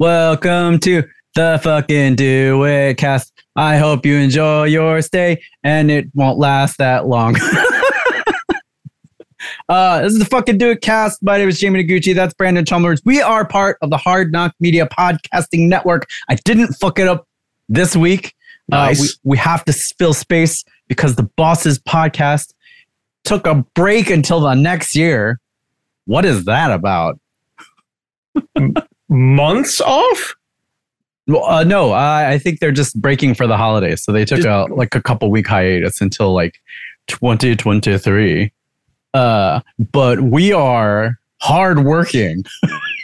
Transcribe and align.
Welcome 0.00 0.78
to 0.80 1.02
the 1.34 1.58
fucking 1.60 2.14
Do 2.14 2.62
It 2.62 2.98
cast. 2.98 3.32
I 3.56 3.78
hope 3.78 4.06
you 4.06 4.14
enjoy 4.14 4.66
your 4.66 5.02
stay 5.02 5.42
and 5.64 5.90
it 5.90 6.06
won't 6.14 6.38
last 6.38 6.78
that 6.78 7.08
long. 7.08 7.34
uh, 9.68 10.02
this 10.02 10.12
is 10.12 10.20
the 10.20 10.24
fucking 10.24 10.58
Do 10.58 10.70
It 10.70 10.82
cast. 10.82 11.20
My 11.20 11.36
name 11.36 11.48
is 11.48 11.58
Jamie 11.58 11.82
Noguchi. 11.82 12.14
That's 12.14 12.32
Brandon 12.32 12.64
Chalmers. 12.64 13.02
We 13.04 13.20
are 13.20 13.44
part 13.44 13.76
of 13.82 13.90
the 13.90 13.96
Hard 13.96 14.30
Knock 14.30 14.54
Media 14.60 14.86
Podcasting 14.86 15.66
Network. 15.66 16.06
I 16.28 16.36
didn't 16.44 16.74
fuck 16.74 17.00
it 17.00 17.08
up 17.08 17.26
this 17.68 17.96
week. 17.96 18.36
Nice. 18.68 19.00
Uh, 19.00 19.02
we, 19.24 19.32
we 19.32 19.38
have 19.38 19.64
to 19.64 19.72
fill 19.72 20.14
space 20.14 20.64
because 20.86 21.16
the 21.16 21.28
Bosses 21.34 21.80
podcast 21.80 22.54
took 23.24 23.48
a 23.48 23.64
break 23.74 24.10
until 24.10 24.38
the 24.38 24.54
next 24.54 24.94
year. 24.94 25.40
What 26.04 26.24
is 26.24 26.44
that 26.44 26.70
about? 26.70 27.18
Months 29.08 29.80
off? 29.80 30.34
Well, 31.26 31.44
uh, 31.44 31.64
no, 31.64 31.92
I, 31.92 32.32
I 32.32 32.38
think 32.38 32.60
they're 32.60 32.72
just 32.72 33.00
breaking 33.00 33.34
for 33.34 33.46
the 33.46 33.56
holidays. 33.56 34.02
So 34.02 34.12
they 34.12 34.24
took 34.24 34.44
a 34.44 34.66
like 34.72 34.94
a 34.94 35.02
couple 35.02 35.30
week 35.30 35.46
hiatus 35.46 36.00
until 36.00 36.32
like 36.32 36.60
2023. 37.08 38.52
Uh, 39.14 39.60
but 39.92 40.20
we 40.20 40.52
are 40.52 41.18
hard 41.40 41.84
working. 41.84 42.44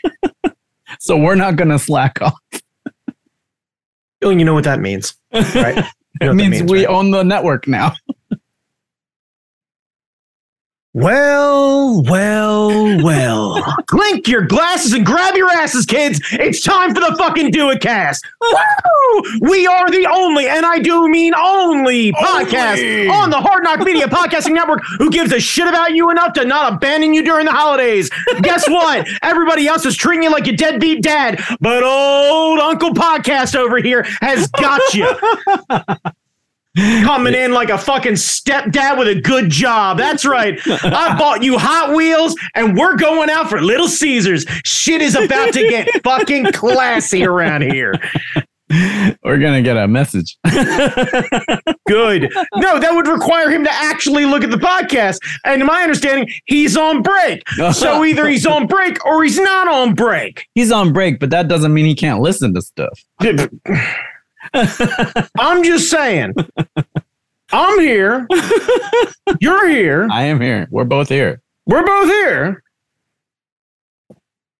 so 0.98 1.16
we're 1.16 1.34
not 1.34 1.56
going 1.56 1.70
to 1.70 1.78
slack 1.78 2.20
off. 2.22 2.34
You 4.22 4.44
know 4.44 4.54
what 4.54 4.64
that 4.64 4.80
means, 4.80 5.14
right? 5.32 5.84
You 6.20 6.28
know 6.28 6.32
It 6.32 6.36
that 6.36 6.50
means, 6.50 6.70
we 6.70 6.86
right? 6.86 6.94
own 6.94 7.10
the 7.10 7.24
network 7.24 7.66
now. 7.66 7.92
Well, 10.96 12.02
well, 12.04 13.02
well. 13.02 13.60
Clink 13.88 14.28
your 14.28 14.42
glasses 14.42 14.92
and 14.92 15.04
grab 15.04 15.34
your 15.34 15.50
asses, 15.50 15.86
kids. 15.86 16.20
It's 16.30 16.62
time 16.62 16.94
for 16.94 17.00
the 17.00 17.16
fucking 17.18 17.50
Do 17.50 17.70
It 17.70 17.80
cast. 17.80 18.24
Woo! 18.40 19.22
We 19.40 19.66
are 19.66 19.90
the 19.90 20.06
only, 20.06 20.46
and 20.46 20.64
I 20.64 20.78
do 20.78 21.08
mean 21.08 21.34
only, 21.34 22.12
podcast 22.12 23.10
on 23.10 23.30
the 23.30 23.40
Hard 23.40 23.64
Knock 23.64 23.80
Media 23.80 24.06
Podcasting 24.06 24.54
Network 24.54 24.82
who 24.98 25.10
gives 25.10 25.32
a 25.32 25.40
shit 25.40 25.66
about 25.66 25.96
you 25.96 26.12
enough 26.12 26.32
to 26.34 26.44
not 26.44 26.74
abandon 26.74 27.12
you 27.12 27.24
during 27.24 27.46
the 27.46 27.52
holidays. 27.52 28.08
Guess 28.42 28.68
what? 28.70 29.08
Everybody 29.20 29.66
else 29.66 29.84
is 29.84 29.96
treating 29.96 30.22
you 30.22 30.30
like 30.30 30.46
your 30.46 30.54
deadbeat 30.54 31.02
dad, 31.02 31.42
but 31.60 31.82
old 31.82 32.60
Uncle 32.60 32.94
Podcast 32.94 33.56
over 33.56 33.78
here 33.78 34.04
has 34.20 34.46
got 34.46 34.94
you. 34.94 35.12
Coming 36.76 37.34
in 37.34 37.52
like 37.52 37.68
a 37.70 37.78
fucking 37.78 38.14
stepdad 38.14 38.98
with 38.98 39.06
a 39.06 39.20
good 39.20 39.48
job. 39.48 39.96
That's 39.96 40.24
right. 40.24 40.58
I 40.66 41.14
bought 41.18 41.44
you 41.44 41.56
Hot 41.56 41.94
Wheels 41.94 42.34
and 42.54 42.76
we're 42.76 42.96
going 42.96 43.30
out 43.30 43.48
for 43.48 43.60
Little 43.62 43.86
Caesars. 43.86 44.44
Shit 44.64 45.00
is 45.00 45.14
about 45.14 45.52
to 45.52 45.68
get 45.68 45.88
fucking 46.02 46.46
classy 46.52 47.24
around 47.24 47.62
here. 47.62 47.94
We're 49.22 49.38
going 49.38 49.54
to 49.54 49.62
get 49.62 49.76
a 49.76 49.86
message. 49.86 50.36
Good. 51.86 52.32
No, 52.56 52.80
that 52.80 52.90
would 52.92 53.06
require 53.06 53.50
him 53.50 53.62
to 53.62 53.72
actually 53.72 54.24
look 54.24 54.42
at 54.42 54.50
the 54.50 54.56
podcast. 54.56 55.18
And 55.44 55.60
to 55.60 55.64
my 55.64 55.82
understanding, 55.82 56.28
he's 56.46 56.76
on 56.76 57.02
break. 57.02 57.48
So 57.72 58.04
either 58.04 58.26
he's 58.26 58.46
on 58.46 58.66
break 58.66 59.04
or 59.06 59.22
he's 59.22 59.38
not 59.38 59.68
on 59.68 59.94
break. 59.94 60.46
He's 60.54 60.72
on 60.72 60.92
break, 60.92 61.20
but 61.20 61.30
that 61.30 61.46
doesn't 61.46 61.72
mean 61.72 61.84
he 61.84 61.94
can't 61.94 62.20
listen 62.20 62.52
to 62.54 62.62
stuff. 62.62 63.00
I'm 64.52 65.62
just 65.64 65.90
saying. 65.90 66.34
I'm 67.52 67.80
here. 67.80 68.26
You're 69.40 69.68
here. 69.68 70.08
I 70.10 70.24
am 70.24 70.40
here. 70.40 70.66
We're 70.70 70.84
both 70.84 71.08
here. 71.08 71.40
We're 71.66 71.84
both 71.84 72.08
here. 72.08 72.62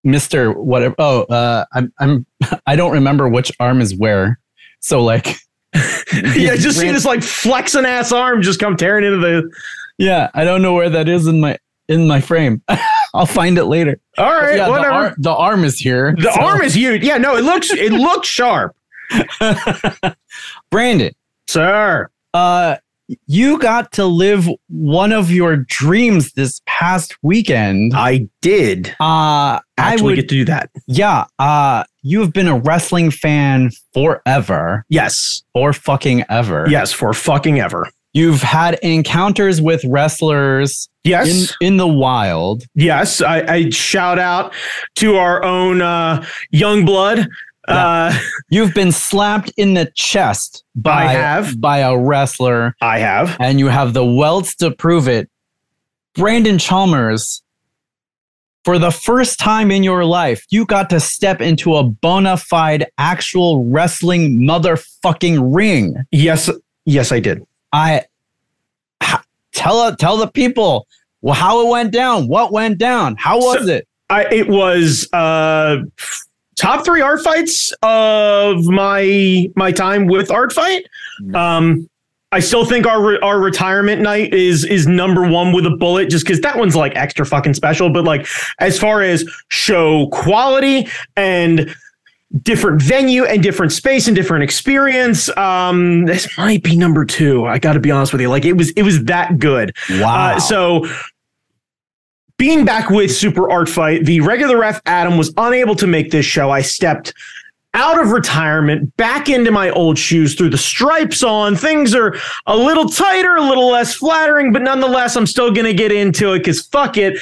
Mister 0.03 0.51
whatever. 0.51 0.95
Oh, 0.99 1.23
uh, 1.23 1.65
I'm 1.73 1.91
I'm 1.99 2.25
I 2.67 2.75
don't 2.75 2.91
remember 2.91 3.27
which 3.27 3.51
arm 3.59 3.81
is 3.81 3.95
where. 3.95 4.39
So 4.79 5.03
like, 5.03 5.35
yeah, 5.73 6.55
just 6.55 6.79
see 6.79 6.91
this 6.91 7.05
like 7.05 7.23
flexing 7.23 7.85
ass 7.85 8.11
arm 8.11 8.41
just 8.41 8.59
come 8.59 8.77
tearing 8.77 9.03
into 9.03 9.17
the. 9.17 9.51
yeah, 9.97 10.29
I 10.33 10.43
don't 10.43 10.61
know 10.61 10.73
where 10.73 10.89
that 10.89 11.09
is 11.09 11.25
in 11.27 11.39
my 11.39 11.57
in 11.87 12.07
my 12.07 12.21
frame. 12.21 12.61
I'll 13.15 13.25
find 13.25 13.57
it 13.57 13.65
later. 13.65 13.99
All 14.17 14.25
right, 14.25 14.57
yeah, 14.57 14.65
the, 14.65 14.71
whatever. 14.71 14.93
ar- 14.93 15.15
the 15.17 15.33
arm 15.33 15.63
is 15.63 15.79
here. 15.79 16.15
The 16.17 16.31
so- 16.33 16.41
arm 16.41 16.61
is 16.61 16.75
huge. 16.75 17.03
Yeah, 17.03 17.17
no, 17.17 17.35
it 17.35 17.43
looks 17.43 17.71
it 17.71 17.91
looks 17.91 18.27
sharp, 18.27 18.75
Brandon. 20.71 21.13
sir. 21.47 22.09
Uh, 22.33 22.77
you 23.27 23.59
got 23.59 23.91
to 23.93 24.05
live 24.05 24.49
one 24.67 25.11
of 25.13 25.29
your 25.29 25.57
dreams 25.57 26.33
this 26.33 26.61
past 26.65 27.15
weekend. 27.21 27.93
I 27.95 28.27
did 28.41 28.89
Uh, 28.99 29.61
I 29.61 29.61
actually 29.77 30.03
would, 30.03 30.15
get 30.15 30.29
to 30.29 30.35
do 30.35 30.45
that. 30.45 30.69
yeah. 30.87 31.25
Uh, 31.37 31.83
you 32.01 32.19
have 32.21 32.33
been 32.33 32.47
a 32.47 32.57
wrestling 32.57 33.11
fan 33.11 33.69
forever, 33.93 34.85
Yes, 34.89 35.43
or 35.53 35.71
fucking 35.71 36.23
ever. 36.29 36.65
yes, 36.67 36.91
for 36.91 37.13
fucking 37.13 37.59
ever. 37.59 37.87
You've 38.13 38.41
had 38.41 38.75
encounters 38.81 39.61
with 39.61 39.83
wrestlers 39.85 40.87
in 41.03 41.11
Yes, 41.11 41.53
in 41.61 41.77
the 41.77 41.87
wild. 41.87 42.63
yes. 42.73 43.21
I, 43.21 43.41
I 43.41 43.69
shout 43.69 44.17
out 44.19 44.53
to 44.95 45.17
our 45.17 45.43
own 45.43 45.81
uh, 45.81 46.25
young 46.49 46.85
blood. 46.85 47.27
Uh, 47.67 48.17
You've 48.49 48.73
been 48.73 48.91
slapped 48.91 49.51
in 49.57 49.73
the 49.73 49.91
chest 49.95 50.63
by 50.75 51.05
I 51.05 51.11
have. 51.13 51.59
by 51.59 51.79
a 51.79 51.97
wrestler, 51.97 52.75
I 52.81 52.99
have. 52.99 53.35
and 53.39 53.59
you 53.59 53.67
have 53.67 53.93
the 53.93 54.05
welts 54.05 54.55
to 54.57 54.71
prove 54.71 55.07
it. 55.07 55.29
Brandon 56.13 56.57
Chalmers, 56.57 57.41
for 58.63 58.77
the 58.79 58.91
first 58.91 59.39
time 59.39 59.69
in 59.71 59.83
your 59.83 60.05
life, 60.05 60.45
you 60.49 60.65
got 60.65 60.89
to 60.91 60.99
step 60.99 61.41
into 61.41 61.75
a 61.75 61.83
bona 61.83 62.37
fide 62.37 62.85
actual 62.97 63.65
wrestling 63.65 64.39
motherfucking 64.39 65.53
ring. 65.55 65.95
Yes, 66.11 66.49
yes, 66.85 67.11
I 67.11 67.19
did. 67.19 67.41
I 67.73 68.03
tell 69.53 69.95
tell 69.95 70.17
the 70.17 70.27
people 70.27 70.87
well, 71.21 71.33
how 71.33 71.65
it 71.65 71.69
went 71.71 71.91
down, 71.91 72.27
what 72.27 72.51
went 72.51 72.77
down, 72.77 73.15
how 73.17 73.37
was 73.39 73.65
So- 73.65 73.73
it? 73.73 73.87
I 74.09 74.25
it 74.31 74.47
was 74.47 75.11
uh 75.13 75.77
top 76.55 76.85
three 76.85 77.01
art 77.01 77.21
fights 77.21 77.73
of 77.83 78.65
my 78.65 79.49
my 79.55 79.71
time 79.71 80.07
with 80.07 80.31
art 80.31 80.53
fight. 80.53 80.85
Um 81.33 81.89
I 82.31 82.39
still 82.39 82.65
think 82.65 82.85
our 82.85 83.23
our 83.23 83.39
retirement 83.39 84.01
night 84.01 84.33
is 84.33 84.65
is 84.65 84.87
number 84.87 85.25
one 85.25 85.53
with 85.53 85.65
a 85.65 85.69
bullet, 85.69 86.09
just 86.09 86.25
because 86.25 86.41
that 86.41 86.57
one's 86.57 86.75
like 86.75 86.93
extra 86.95 87.25
fucking 87.25 87.53
special. 87.53 87.89
But 87.89 88.03
like 88.03 88.27
as 88.59 88.77
far 88.77 89.01
as 89.01 89.23
show 89.47 90.07
quality 90.07 90.87
and 91.15 91.73
different 92.41 92.81
venue 92.81 93.23
and 93.23 93.41
different 93.41 93.71
space 93.71 94.07
and 94.07 94.15
different 94.15 94.43
experience, 94.43 95.29
um, 95.37 96.05
this 96.07 96.37
might 96.37 96.61
be 96.61 96.75
number 96.75 97.05
two. 97.05 97.45
I 97.45 97.57
got 97.57 97.73
to 97.73 97.79
be 97.79 97.89
honest 97.89 98.11
with 98.11 98.21
you, 98.21 98.27
like 98.29 98.43
it 98.43 98.53
was 98.53 98.71
it 98.71 98.83
was 98.83 99.05
that 99.05 99.39
good. 99.39 99.73
Wow. 99.91 100.33
Uh, 100.35 100.39
so 100.39 100.85
being 102.37 102.65
back 102.65 102.89
with 102.89 103.15
Super 103.15 103.49
Art 103.49 103.69
Fight, 103.69 104.05
the 104.05 104.21
regular 104.21 104.57
ref 104.57 104.81
Adam 104.85 105.17
was 105.17 105.33
unable 105.37 105.75
to 105.75 105.87
make 105.87 106.11
this 106.11 106.25
show. 106.25 106.51
I 106.51 106.61
stepped 106.61 107.13
out 107.73 108.01
of 108.01 108.11
retirement, 108.11 108.95
back 108.97 109.27
into 109.27 109.51
my 109.51 109.69
old 109.71 109.97
shoes, 109.97 110.33
threw 110.35 110.49
the 110.49 110.57
stripes 110.57 111.23
on. 111.23 111.55
Things 111.55 111.93
are 111.93 112.15
a 112.47 112.55
little 112.55 112.87
tighter, 112.87 113.35
a 113.35 113.41
little 113.41 113.69
less 113.69 113.93
flattering, 113.93 114.53
but 114.53 114.61
nonetheless, 114.61 115.15
I'm 115.15 115.27
still 115.27 115.51
gonna 115.51 115.73
get 115.73 115.91
into 115.91 116.33
it 116.33 116.39
because 116.39 116.65
fuck 116.65 116.97
it. 116.97 117.19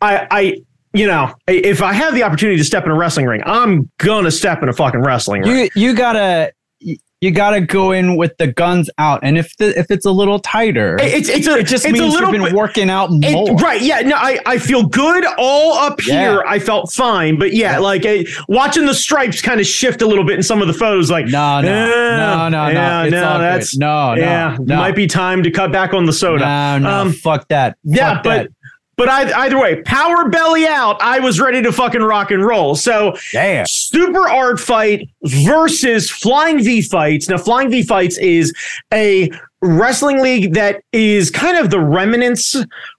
I 0.00 0.26
I 0.30 0.58
you 0.92 1.08
know, 1.08 1.34
if 1.48 1.82
I 1.82 1.92
have 1.92 2.14
the 2.14 2.22
opportunity 2.22 2.56
to 2.56 2.64
step 2.64 2.84
in 2.84 2.90
a 2.90 2.94
wrestling 2.94 3.26
ring, 3.26 3.42
I'm 3.44 3.90
gonna 3.98 4.30
step 4.30 4.62
in 4.62 4.68
a 4.68 4.72
fucking 4.72 5.00
wrestling 5.00 5.42
ring. 5.42 5.68
you 5.74 5.88
you 5.88 5.94
gotta 5.94 6.52
you 7.24 7.30
gotta 7.30 7.60
go 7.60 7.90
in 7.92 8.16
with 8.16 8.36
the 8.36 8.46
guns 8.46 8.90
out, 8.98 9.20
and 9.22 9.38
if 9.38 9.56
the 9.56 9.78
if 9.78 9.90
it's 9.90 10.04
a 10.06 10.10
little 10.10 10.38
tighter, 10.38 10.96
It's 11.00 11.28
it's 11.28 11.46
a 11.46 11.56
it 11.58 11.66
just 11.66 11.84
means 11.84 11.98
a 12.00 12.04
little 12.06 12.32
you've 12.32 12.44
been 12.44 12.54
working 12.54 12.90
out 12.90 13.08
It- 13.10 13.32
more. 13.32 13.54
right. 13.56 13.80
Yeah. 13.80 14.00
No, 14.00 14.16
I, 14.16 14.38
I 14.46 14.58
feel 14.58 14.86
good 14.86 15.24
all 15.38 15.74
up 15.78 16.04
Yeah. 16.06 16.20
here. 16.32 16.44
I 16.46 16.58
felt 16.58 16.92
fine. 16.92 17.38
But 17.38 17.52
yeah, 17.54 17.72
Yeah. 17.72 17.78
like 17.78 18.04
eh, 18.04 18.24
watching 18.48 18.86
the 18.86 18.94
stripes 18.94 19.40
kind 19.40 19.60
of 19.60 19.66
shift 19.66 20.02
a 20.02 20.06
little 20.06 20.24
bit 20.24 20.36
in 20.36 20.42
some 20.42 20.60
of 20.60 20.68
the 20.68 20.74
photos, 20.74 21.10
like, 21.10 21.26
No, 21.26 21.60
no, 21.60 21.68
eh, 21.68 22.16
no, 22.16 22.48
no, 22.48 22.66
yeah, 22.68 22.72
no. 22.72 23.02
It's 23.04 23.12
no, 23.12 23.38
that's, 23.38 23.72
good. 23.72 23.80
No, 23.80 24.14
no, 24.14 24.20
yeah, 24.20 24.56
no. 24.60 24.76
might 24.76 24.94
be 24.94 25.06
time 25.06 25.42
to 25.42 25.50
cut 25.50 25.72
back 25.72 25.94
on 25.94 26.04
the 26.06 26.12
soda. 26.12 26.44
No, 26.44 26.78
no, 26.78 26.90
Um, 26.90 27.12
fuck 27.12 27.48
that. 27.48 27.76
yeah, 27.84 28.14
Fuck 28.14 28.24
but 28.24 28.42
that. 28.42 28.48
But 28.96 29.08
either, 29.08 29.34
either 29.34 29.58
way, 29.58 29.82
power 29.82 30.28
belly 30.28 30.66
out. 30.66 31.00
I 31.00 31.20
was 31.20 31.40
ready 31.40 31.62
to 31.62 31.72
fucking 31.72 32.02
rock 32.02 32.30
and 32.30 32.44
roll. 32.44 32.74
So 32.74 33.16
damn. 33.32 33.66
Super 33.66 34.28
Art 34.28 34.60
Fight 34.60 35.08
versus 35.22 36.10
Flying 36.10 36.62
V 36.62 36.82
Fights. 36.82 37.28
Now, 37.28 37.38
Flying 37.38 37.70
V 37.70 37.82
Fights 37.82 38.18
is 38.18 38.52
a 38.92 39.30
wrestling 39.62 40.20
league 40.20 40.54
that 40.54 40.82
is 40.92 41.30
kind 41.30 41.56
of 41.56 41.70
the 41.70 41.80
remnants 41.80 42.56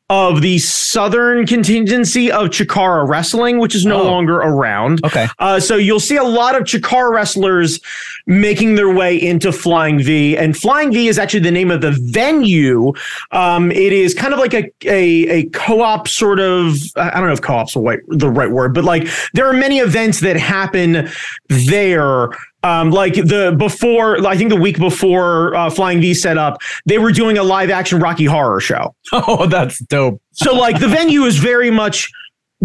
of 0.09 0.41
the 0.43 0.59
southern 0.59 1.47
contingency 1.47 2.31
of 2.31 2.49
Chikara 2.49 3.07
Wrestling, 3.07 3.57
which 3.57 3.73
is 3.73 3.87
no 3.87 4.01
Oh. 4.01 4.03
longer 4.03 4.35
around. 4.35 5.03
Okay. 5.03 5.27
Uh, 5.39 5.59
so 5.59 5.77
you'll 5.77 5.99
see 5.99 6.15
a 6.15 6.23
lot 6.23 6.55
of 6.55 6.61
Chikara 6.63 7.09
wrestlers 7.09 7.79
making 8.27 8.75
their 8.75 8.93
way 8.93 9.19
into 9.19 9.51
Flying 9.51 9.99
V, 9.99 10.37
and 10.37 10.55
Flying 10.55 10.93
V 10.93 11.07
is 11.07 11.17
actually 11.17 11.39
the 11.39 11.49
name 11.51 11.71
of 11.71 11.81
the 11.81 11.91
venue. 11.99 12.93
Um, 13.31 13.71
it 13.71 13.93
is 13.93 14.13
kind 14.13 14.31
of 14.33 14.39
like 14.39 14.53
a 14.53 14.71
a, 14.85 15.27
a 15.29 15.43
co-op 15.45 16.07
sort 16.07 16.39
of. 16.39 16.77
I 16.95 17.09
don't 17.19 17.25
know 17.27 17.33
if 17.33 17.41
co-op's 17.41 17.73
the 17.73 17.79
right, 17.79 17.99
the 18.09 18.29
right 18.29 18.51
word, 18.51 18.75
but 18.75 18.83
like 18.83 19.07
there 19.33 19.47
are 19.47 19.53
many 19.53 19.79
events 19.79 20.19
that 20.19 20.35
happen 20.37 21.09
there. 21.49 22.27
Um, 22.65 22.89
like 22.89 23.13
the 23.13 23.53
before, 23.57 24.25
I 24.25 24.35
think 24.35 24.49
the 24.49 24.55
week 24.59 24.77
before 24.79 25.55
uh, 25.55 25.69
Flying 25.69 26.01
V 26.01 26.13
set 26.15 26.37
up, 26.37 26.57
they 26.87 26.97
were 26.97 27.11
doing 27.11 27.37
a 27.37 27.43
live 27.43 27.69
action 27.69 27.99
Rocky 27.99 28.25
Horror 28.25 28.59
Show. 28.59 28.95
Oh, 29.13 29.45
that's 29.45 29.79
dope. 29.85 30.19
So 30.33 30.53
like 30.55 30.79
the 30.79 30.87
venue 30.87 31.23
is 31.25 31.37
very 31.37 31.69
much 31.69 32.09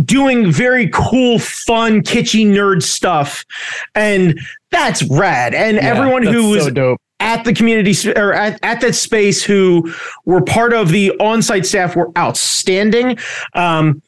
doing 0.05 0.51
very 0.51 0.89
cool, 0.89 1.39
fun, 1.39 2.01
kitschy 2.01 2.47
nerd 2.47 2.83
stuff, 2.83 3.45
and 3.95 4.39
that's 4.71 5.03
rad. 5.11 5.53
And 5.55 5.77
Yeah, 5.77 5.85
everyone 5.95 6.23
who 6.23 6.49
was 6.51 6.65
so 6.65 6.71
dope. 6.71 6.99
at 7.19 7.45
the 7.45 7.53
community 7.53 7.95
or 8.17 8.33
at, 8.33 8.59
at 8.63 8.81
that 8.81 8.95
space 8.95 9.43
who 9.45 9.93
were 10.25 10.41
part 10.41 10.73
of 10.73 10.89
the 10.91 11.11
on-site 11.19 11.67
staff 11.67 11.95
were 11.97 12.11
outstanding. 12.17 13.19
Um, 13.55 14.01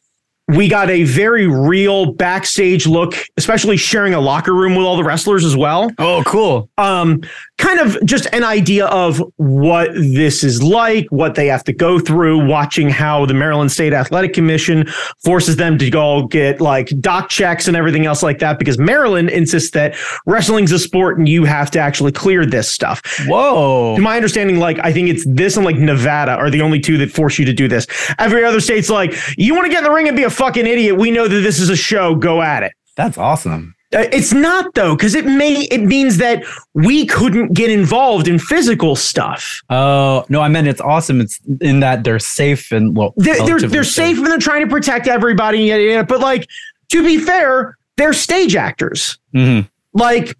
we 0.49 0.67
got 0.67 0.89
a 0.89 1.03
very 1.03 1.47
real 1.47 2.11
backstage 2.13 2.85
look, 2.85 3.13
especially 3.37 3.77
sharing 3.77 4.13
a 4.13 4.19
locker 4.19 4.53
room 4.53 4.75
with 4.75 4.85
all 4.85 4.97
the 4.97 5.03
wrestlers 5.03 5.45
as 5.45 5.55
well 5.55 5.89
Oh, 5.97 6.21
cool. 6.25 6.69
um, 6.77 7.21
kind 7.57 7.79
of 7.79 7.97
just 8.05 8.27
an 8.33 8.43
idea 8.43 8.87
of 8.87 9.23
what 9.37 9.93
this 9.93 10.43
is 10.43 10.61
like, 10.61 11.07
what 11.11 11.35
they 11.35 11.47
have 11.47 11.63
to 11.63 11.73
go 11.73 11.97
through, 11.97 12.45
watching 12.45 12.89
how 12.89 13.25
the 13.25 13.33
Maryland 13.33 13.71
State 13.71 13.93
Athletic 13.93 14.33
Commission 14.33 14.85
forces 15.23 15.55
them 15.55 15.77
to 15.77 15.89
go 15.89 16.27
get 16.27 16.59
like 16.59 16.89
doc 16.99 17.29
checks 17.29 17.69
and 17.69 17.77
everything 17.77 18.05
else 18.05 18.21
like 18.21 18.39
that, 18.39 18.59
because 18.59 18.77
Maryland 18.77 19.29
insists 19.29 19.71
that 19.71 19.95
wrestling's 20.25 20.73
a 20.73 20.79
sport 20.79 21.17
and 21.17 21.29
you 21.29 21.45
have 21.45 21.71
to 21.71 21.79
actually 21.79 22.11
clear 22.11 22.45
this 22.45 22.69
stuff. 22.69 23.01
Whoa. 23.27 23.95
To 23.95 24.01
my 24.01 24.17
understanding, 24.17 24.59
like 24.59 24.77
I 24.83 24.91
think 24.91 25.07
it's 25.07 25.23
this 25.25 25.55
and 25.55 25.65
like 25.65 25.77
Nevada 25.77 26.33
are 26.33 26.49
the 26.49 26.61
only 26.61 26.81
two 26.81 26.97
that 26.97 27.11
force 27.11 27.39
you 27.39 27.45
to 27.45 27.53
do 27.53 27.69
this. 27.69 27.87
Every 28.19 28.43
other 28.43 28.59
state's 28.59 28.89
like, 28.89 29.15
you 29.37 29.53
want 29.55 29.65
to 29.67 29.71
get 29.71 29.77
in 29.77 29.83
the 29.85 29.91
ring 29.91 30.09
and 30.09 30.17
be 30.17 30.23
a 30.23 30.32
fucking 30.33 30.65
idiot. 30.67 30.97
We 30.97 31.11
know 31.11 31.27
that 31.27 31.39
this 31.41 31.59
is 31.59 31.69
a 31.69 31.75
show. 31.75 32.15
Go 32.15 32.41
at 32.41 32.63
it. 32.63 32.73
That's 32.95 33.17
awesome. 33.17 33.75
Uh, 33.93 34.05
It's 34.11 34.33
not 34.33 34.73
though, 34.73 34.95
because 34.95 35.13
it 35.15 35.25
may 35.25 35.63
it 35.71 35.81
means 35.81 36.17
that 36.17 36.43
we 36.73 37.05
couldn't 37.05 37.53
get 37.53 37.69
involved 37.69 38.27
in 38.27 38.39
physical 38.39 38.95
stuff. 38.95 39.61
Oh 39.69 40.25
no, 40.29 40.41
I 40.41 40.47
meant 40.49 40.67
it's 40.67 40.81
awesome. 40.81 41.21
It's 41.21 41.39
in 41.61 41.79
that 41.81 42.03
they're 42.03 42.19
safe 42.19 42.71
and 42.71 42.95
well, 42.97 43.13
They're 43.17 43.45
they're, 43.45 43.59
they're 43.59 43.83
safe 43.83 44.17
and 44.17 44.25
they're 44.27 44.37
trying 44.39 44.61
to 44.61 44.67
protect 44.69 45.07
everybody. 45.07 45.69
But 46.03 46.19
like 46.19 46.47
to 46.91 47.03
be 47.03 47.17
fair, 47.19 47.77
they're 47.97 48.13
stage 48.13 48.55
actors. 48.55 49.17
Mhm. 49.35 49.69
Like 49.93 50.35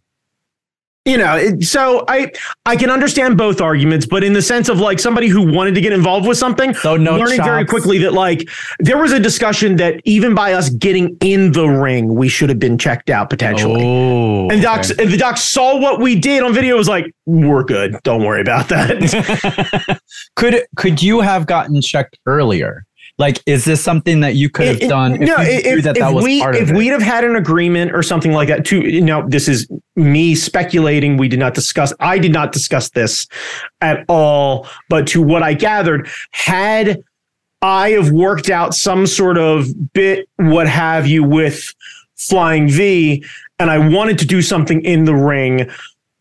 you 1.06 1.18
know, 1.18 1.36
it, 1.36 1.64
so 1.64 2.06
I 2.08 2.32
I 2.66 2.78
can 2.78 2.90
understand 2.90 3.38
both 3.38 3.60
arguments, 3.60 4.06
but 4.06 4.24
in 4.24 4.32
the 4.32 4.42
sense 4.42 4.70
of 4.70 4.80
like 4.80 5.00
somebody 5.00 5.28
who 5.28 5.52
wanted 5.52 5.76
to 5.76 5.82
get 5.82 5.92
involved 5.92 6.26
with 6.26 6.38
something, 6.38 6.74
So 6.74 6.96
no 6.96 7.18
learning 7.18 7.44
very 7.44 7.66
quickly 7.66 7.98
that 8.00 8.14
like 8.14 8.48
there 8.80 8.98
was 8.98 9.12
a 9.12 9.20
discussion 9.20 9.76
that 9.78 10.00
even 10.06 10.34
by 10.34 10.54
us 10.54 10.70
getting 10.70 11.18
in 11.20 11.52
the 11.52 11.68
ring, 11.68 12.16
we 12.16 12.30
should 12.30 12.48
have 12.48 12.60
been 12.60 12.78
checked 12.78 13.10
out 13.10 13.30
potentially. 13.30 13.84
Oh, 13.84 14.50
And 14.50 14.62
docs, 14.62 14.92
and 14.92 15.12
the 15.12 15.18
doc 15.18 15.38
saw 15.38 15.78
what 15.78 16.00
we 16.00 16.18
did 16.18 16.42
on 16.42 16.54
video. 16.54 16.78
Was 16.78 16.88
like, 16.88 17.14
we're 17.26 17.64
good. 17.66 17.98
Don't 18.04 18.24
worry 18.24 18.42
about 18.42 18.70
that. 18.70 20.00
could 20.36 20.66
could 20.78 21.04
you 21.04 21.20
have 21.20 21.48
gotten 21.48 21.82
checked 21.82 22.18
earlier? 22.26 22.86
Like, 23.24 23.42
is 23.46 23.64
this 23.64 23.82
something 23.82 24.20
that 24.20 24.36
you 24.36 24.50
could 24.50 24.68
have 24.68 24.82
It- 24.82 24.90
done 24.90 25.14
if 25.14 25.20
no, 25.22 25.36
if, 25.40 25.84
that 25.86 25.96
if 25.96 26.04
that 26.04 26.14
was 26.14 26.26
we 26.26 26.44
if 26.44 26.72
we'd 26.72 26.88
have 26.88 27.02
had 27.02 27.24
an 27.24 27.38
agreement 27.38 27.94
or 27.94 28.04
something 28.04 28.34
like 28.34 28.50
that. 28.50 28.66
To 28.66 28.82
you 28.82 29.00
know, 29.00 29.24
this 29.26 29.48
is 29.48 29.66
me 29.96 30.36
speculating. 30.36 31.16
We 31.16 31.30
did 31.30 31.40
not 31.40 31.54
discuss. 31.54 31.94
I 32.02 32.20
did 32.20 32.34
not 32.34 32.52
discuss 32.52 32.90
this 32.90 33.26
at 33.80 34.04
all. 34.10 34.68
But 34.90 35.08
to 35.08 35.22
what 35.22 35.42
I 35.42 35.54
gathered, 35.54 36.10
had 36.32 37.02
I 37.62 37.92
have 37.92 38.12
worked 38.12 38.50
out 38.50 38.74
some 38.74 39.08
sort 39.08 39.38
of 39.38 39.94
bit, 39.94 40.28
what 40.36 40.68
have 40.68 41.08
you, 41.08 41.24
with 41.24 41.74
Flying 42.18 42.68
V, 42.68 43.24
and 43.58 43.72
I 43.72 43.78
wanted 43.78 44.20
to 44.20 44.26
do 44.26 44.42
something 44.42 44.84
in 44.84 45.06
the 45.06 45.16
ring. 45.16 45.70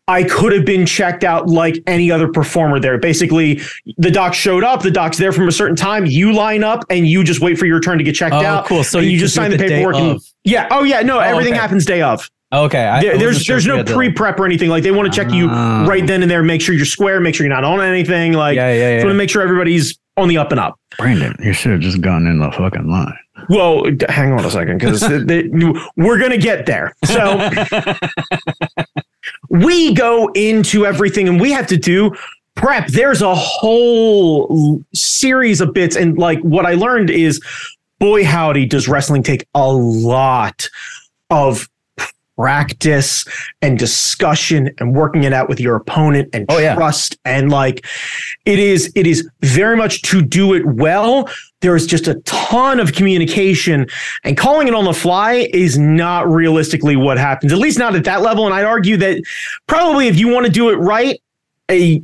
I 0.07 0.23
could 0.23 0.51
have 0.51 0.65
been 0.65 0.85
checked 0.85 1.23
out 1.23 1.47
like 1.47 1.81
any 1.87 2.11
other 2.11 2.27
performer 2.27 2.79
there. 2.79 2.97
Basically, 2.97 3.61
the 3.97 4.11
doc 4.11 4.33
showed 4.33 4.63
up, 4.63 4.81
the 4.81 4.91
doc's 4.91 5.17
there 5.17 5.31
from 5.31 5.47
a 5.47 5.51
certain 5.51 5.77
time, 5.77 6.05
you 6.05 6.33
line 6.33 6.63
up 6.63 6.83
and 6.89 7.07
you 7.07 7.23
just 7.23 7.39
wait 7.39 7.57
for 7.57 7.65
your 7.65 7.79
turn 7.79 7.97
to 7.99 8.03
get 8.03 8.13
checked 8.13 8.35
Oh, 8.35 8.43
out. 8.45 8.65
cool. 8.65 8.83
So 8.83 8.99
you 8.99 9.11
you, 9.11 9.19
just 9.19 9.33
sign 9.33 9.49
the 9.51 9.57
the 9.57 9.63
paperwork 9.67 9.95
and 9.95 10.19
yeah. 10.43 10.67
Oh 10.71 10.83
yeah, 10.83 11.01
no, 11.03 11.19
everything 11.19 11.53
okay. 11.53 11.61
happens 11.61 11.85
day 11.85 12.01
of. 12.01 12.29
okay, 12.51 12.83
I, 12.83 12.97
I 12.97 13.01
There- 13.01 13.11
wasn't 13.13 13.21
there's 13.21 13.43
sure 13.43 13.53
there's 13.55 13.65
no 13.67 13.77
had 13.77 13.87
to, 13.87 13.93
pre 13.93 14.07
like- 14.07 14.15
prep 14.17 14.39
or 14.39 14.45
anything. 14.45 14.69
Like 14.69 14.83
they 14.83 14.91
want 14.91 15.11
to 15.11 15.15
check 15.17 15.31
you 15.33 15.47
Ah. 15.49 15.85
right 15.87 16.05
then 16.05 16.21
and 16.21 16.29
there, 16.29 16.43
make 16.43 16.61
sure 16.61 16.75
you're 16.75 16.85
square, 16.85 17.21
make 17.21 17.33
sure 17.35 17.45
you're 17.45 17.55
not 17.55 17.63
on 17.63 17.79
anything. 17.79 18.33
Like 18.33 18.57
Yeah, 18.57 18.73
yeah, 18.73 18.73
just 18.73 18.81
yeah. 18.81 18.97
want 19.05 19.09
to 19.11 19.17
make 19.17 19.29
sure 19.29 19.41
everybody's 19.41 19.97
on 20.17 20.27
the 20.27 20.37
up 20.37 20.51
and 20.51 20.59
up. 20.59 20.77
Brandon, 20.97 21.33
you 21.39 21.53
should 21.53 21.71
have 21.71 21.81
just 21.81 22.01
gone 22.01 22.27
in 22.27 22.39
the 22.39 22.51
fucking 22.51 22.87
line. 22.91 23.17
Well, 23.49 23.85
hang 24.09 24.31
on 24.33 24.45
a 24.45 24.51
second, 24.51 24.77
because 24.79 25.01
we're 25.97 26.19
gonna 26.19 26.37
get 26.37 26.65
there. 26.65 26.93
So 27.05 27.49
we 29.49 29.93
go 29.93 30.29
into 30.35 30.85
everything, 30.85 31.27
and 31.27 31.39
we 31.39 31.51
have 31.51 31.67
to 31.67 31.77
do 31.77 32.11
prep. 32.55 32.87
There's 32.87 33.21
a 33.21 33.35
whole 33.35 34.83
series 34.93 35.61
of 35.61 35.73
bits, 35.73 35.95
and 35.95 36.17
like 36.17 36.39
what 36.41 36.65
I 36.65 36.73
learned 36.73 37.09
is, 37.09 37.41
boy 37.99 38.23
howdy, 38.25 38.65
does 38.65 38.87
wrestling 38.87 39.23
take 39.23 39.47
a 39.55 39.71
lot 39.71 40.67
of 41.29 41.69
practice 42.37 43.25
and 43.61 43.77
discussion 43.77 44.73
and 44.79 44.95
working 44.95 45.23
it 45.23 45.33
out 45.33 45.47
with 45.47 45.59
your 45.59 45.75
opponent 45.75 46.27
and 46.33 46.47
Oh, 46.49 46.57
yeah. 46.57 46.73
trust 46.73 47.15
and 47.25 47.51
like 47.51 47.85
it 48.45 48.57
is 48.57 48.91
it 48.95 49.05
is 49.05 49.29
very 49.41 49.77
much 49.77 50.01
to 50.03 50.23
do 50.23 50.53
it 50.55 50.65
well 50.65 51.29
there 51.63 51.75
is 51.75 51.87
just 51.87 52.07
a 52.07 52.15
ton 52.21 52.79
of 52.79 52.93
communication 52.93 53.87
and 54.23 54.37
calling 54.37 54.67
it 54.67 54.75
on 54.75 54.83
the 54.83 54.93
fly 54.93 55.47
is 55.53 55.77
not 55.79 56.29
realistically 56.29 56.95
what 56.95 57.17
happens 57.17 57.51
at 57.51 57.57
least 57.57 57.79
not 57.79 57.95
at 57.95 58.03
that 58.03 58.21
level. 58.21 58.45
And 58.45 58.53
i'd 58.53 58.65
argue 58.65 58.97
that 58.97 59.23
probably 59.65 60.07
if 60.07 60.17
you 60.17 60.27
want 60.27 60.45
to 60.45 60.51
do 60.51 60.69
it 60.69 60.75
right 60.75 61.19
a 61.71 62.03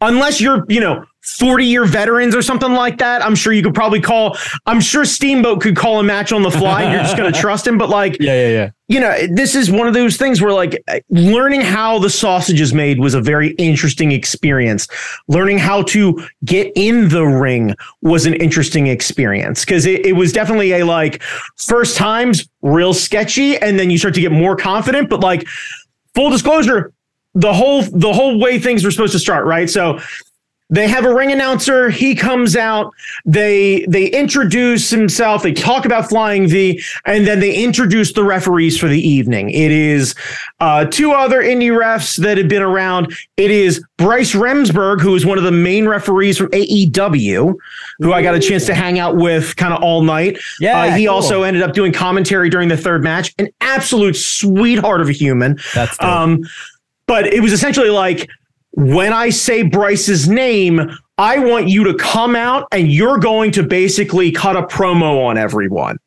unless 0.00 0.40
you're 0.40 0.64
you 0.68 0.80
know 0.80 1.04
40 1.22 1.64
year 1.64 1.84
veterans 1.84 2.34
or 2.34 2.42
something 2.42 2.72
like 2.72 2.98
that 2.98 3.22
i'm 3.24 3.34
sure 3.34 3.52
you 3.52 3.62
could 3.62 3.74
probably 3.74 4.00
call 4.00 4.36
i'm 4.66 4.80
sure 4.80 5.04
steamboat 5.04 5.60
could 5.60 5.76
call 5.76 6.00
a 6.00 6.02
match 6.02 6.32
on 6.32 6.42
the 6.42 6.50
fly 6.50 6.90
you're 6.90 7.02
just 7.02 7.16
going 7.16 7.30
to 7.32 7.38
trust 7.38 7.66
him 7.66 7.76
but 7.76 7.88
like 7.90 8.16
Yeah, 8.20 8.34
yeah, 8.34 8.48
yeah. 8.48 8.70
you 8.88 9.00
know, 9.00 9.26
this 9.28 9.54
is 9.54 9.70
one 9.70 9.86
of 9.86 9.94
those 9.94 10.16
things 10.16 10.40
where 10.40 10.52
like 10.52 10.82
learning 11.10 11.60
how 11.60 11.98
the 11.98 12.10
sausage 12.10 12.60
is 12.60 12.72
made 12.74 12.98
was 13.00 13.14
a 13.14 13.20
very 13.20 13.50
interesting 13.52 14.12
experience. 14.12 14.88
Learning 15.28 15.58
how 15.58 15.82
to 15.82 16.26
get 16.44 16.72
in 16.74 17.08
the 17.08 17.24
ring 17.24 17.74
was 18.02 18.26
an 18.26 18.34
interesting 18.34 18.88
experience 18.88 19.64
because 19.64 19.86
it, 19.86 20.04
it 20.04 20.12
was 20.14 20.32
definitely 20.32 20.72
a 20.72 20.84
like 20.84 21.22
first 21.56 21.96
times 21.96 22.48
real 22.62 22.92
sketchy 22.92 23.56
and 23.58 23.78
then 23.78 23.90
you 23.90 23.98
start 23.98 24.14
to 24.14 24.20
get 24.20 24.32
more 24.32 24.56
confident. 24.56 25.08
But 25.08 25.20
like 25.20 25.46
full 26.14 26.30
disclosure, 26.30 26.92
the 27.34 27.52
whole 27.52 27.82
the 27.82 28.12
whole 28.12 28.40
way 28.40 28.58
things 28.58 28.84
were 28.84 28.90
supposed 28.90 29.12
to 29.12 29.20
start, 29.20 29.46
right? 29.46 29.70
So 29.70 30.00
they 30.70 30.86
have 30.88 31.04
a 31.04 31.12
ring 31.12 31.32
announcer. 31.32 31.90
He 31.90 32.14
comes 32.14 32.56
out. 32.56 32.94
They 33.24 33.84
they 33.88 34.06
introduce 34.06 34.88
himself. 34.88 35.42
They 35.42 35.52
talk 35.52 35.84
about 35.84 36.08
flying 36.08 36.48
v 36.48 36.82
and 37.04 37.26
then 37.26 37.40
they 37.40 37.54
introduce 37.54 38.12
the 38.12 38.22
referees 38.22 38.78
for 38.78 38.88
the 38.88 39.00
evening. 39.00 39.50
It 39.50 39.72
is 39.72 40.14
uh, 40.60 40.84
two 40.86 41.12
other 41.12 41.42
indie 41.42 41.70
refs 41.70 42.16
that 42.18 42.38
have 42.38 42.48
been 42.48 42.62
around. 42.62 43.12
It 43.36 43.50
is 43.50 43.84
bryce 43.96 44.32
remsburg 44.32 45.00
who 45.00 45.14
is 45.14 45.26
one 45.26 45.36
of 45.38 45.44
the 45.44 45.52
main 45.52 45.86
referees 45.86 46.38
from 46.38 46.48
aew 46.52 47.54
who 47.98 48.14
i 48.14 48.22
got 48.22 48.34
a 48.34 48.40
chance 48.40 48.64
to 48.64 48.74
hang 48.74 48.98
out 48.98 49.16
with 49.16 49.56
kind 49.56 49.74
of 49.74 49.82
all 49.82 50.02
night. 50.02 50.38
Yeah, 50.60 50.80
uh, 50.80 50.96
he 50.96 51.06
cool. 51.06 51.14
also 51.16 51.42
ended 51.42 51.62
up 51.62 51.74
doing 51.74 51.92
commentary 51.92 52.48
during 52.48 52.68
the 52.68 52.76
third 52.76 53.02
match. 53.02 53.34
An 53.38 53.48
absolute 53.60 54.16
sweetheart 54.16 55.00
of 55.00 55.08
a 55.08 55.12
human. 55.12 55.58
That's 55.74 55.96
dope. 55.98 56.08
um, 56.08 56.44
but 57.06 57.26
it 57.26 57.40
was 57.40 57.52
essentially 57.52 57.90
like 57.90 58.30
when 58.72 59.12
I 59.12 59.30
say 59.30 59.62
Bryce's 59.62 60.28
name, 60.28 60.90
I 61.18 61.38
want 61.38 61.68
you 61.68 61.84
to 61.84 61.94
come 61.94 62.34
out 62.34 62.66
and 62.72 62.90
you're 62.90 63.18
going 63.18 63.50
to 63.52 63.62
basically 63.62 64.30
cut 64.32 64.56
a 64.56 64.62
promo 64.62 65.24
on 65.26 65.36
everyone. 65.36 65.98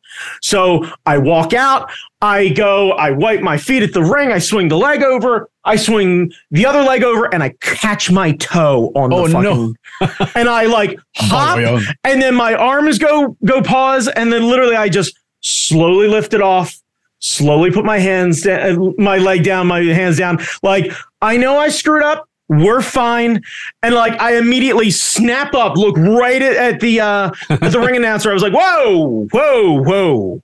So 0.41 0.87
I 1.05 1.17
walk 1.17 1.53
out, 1.53 1.91
I 2.21 2.49
go, 2.49 2.91
I 2.91 3.11
wipe 3.11 3.41
my 3.41 3.57
feet 3.57 3.83
at 3.83 3.93
the 3.93 4.03
ring, 4.03 4.31
I 4.31 4.39
swing 4.39 4.67
the 4.67 4.77
leg 4.77 5.01
over, 5.03 5.49
I 5.65 5.75
swing 5.75 6.31
the 6.51 6.65
other 6.65 6.83
leg 6.83 7.03
over, 7.03 7.33
and 7.33 7.41
I 7.43 7.49
catch 7.61 8.11
my 8.11 8.33
toe 8.33 8.91
on 8.95 9.09
the 9.09 9.15
Oh, 9.15 9.25
no. 9.25 9.73
and 10.35 10.49
I 10.49 10.65
like 10.65 10.99
oh, 10.99 11.25
hop, 11.25 11.57
Oh, 11.59 11.81
and 12.03 12.21
then 12.21 12.35
my 12.35 12.53
arms 12.53 12.99
go 12.99 13.35
go 13.45 13.61
pause, 13.61 14.07
and 14.07 14.31
then 14.31 14.43
literally 14.43 14.75
I 14.75 14.89
just 14.89 15.17
slowly 15.41 16.07
lift 16.07 16.33
it 16.33 16.41
off, 16.41 16.79
slowly 17.19 17.71
put 17.71 17.85
my 17.85 17.99
hands 17.99 18.41
down, 18.41 18.87
uh, 18.87 18.91
my 18.97 19.17
leg 19.17 19.43
down, 19.43 19.67
my 19.67 19.79
hands 19.81 20.17
down. 20.17 20.39
Like 20.61 20.91
I 21.21 21.37
know 21.37 21.57
I 21.57 21.69
screwed 21.69 22.03
up. 22.03 22.27
We're 22.49 22.81
fine. 22.81 23.41
And 23.81 23.95
like 23.95 24.19
I 24.19 24.37
immediately 24.37 24.91
snap 24.91 25.53
up, 25.53 25.77
look 25.77 25.97
right 25.97 26.41
at, 26.41 26.55
at 26.55 26.79
the 26.79 26.99
uh 26.99 27.31
at 27.49 27.71
the 27.71 27.79
ring 27.79 27.95
announcer. 27.97 28.29
I 28.29 28.33
was 28.33 28.43
like, 28.43 28.53
whoa, 28.53 29.27
whoa, 29.31 29.81
whoa. 29.81 30.43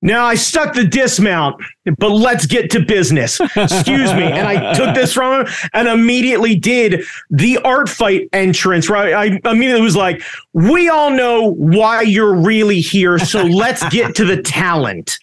Now 0.00 0.26
I 0.26 0.36
stuck 0.36 0.74
the 0.74 0.84
dismount, 0.84 1.60
but 1.98 2.10
let's 2.10 2.46
get 2.46 2.70
to 2.70 2.80
business. 2.80 3.40
Excuse 3.40 4.12
me. 4.14 4.22
And 4.22 4.46
I 4.46 4.72
took 4.72 4.94
this 4.94 5.12
from 5.12 5.40
him 5.44 5.52
and 5.72 5.88
immediately 5.88 6.54
did 6.54 7.02
the 7.30 7.58
art 7.58 7.88
fight 7.88 8.28
entrance, 8.32 8.88
right? 8.88 9.12
I 9.12 9.50
immediately 9.50 9.82
was 9.82 9.96
like, 9.96 10.22
we 10.52 10.88
all 10.88 11.10
know 11.10 11.52
why 11.54 12.02
you're 12.02 12.36
really 12.36 12.80
here. 12.80 13.18
So 13.18 13.42
let's 13.42 13.86
get 13.88 14.14
to 14.16 14.24
the 14.24 14.40
talent. 14.40 15.18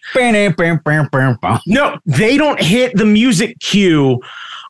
No, 1.66 1.98
they 2.06 2.38
don't 2.38 2.62
hit 2.62 2.96
the 2.98 3.06
music 3.06 3.60
cue 3.60 4.22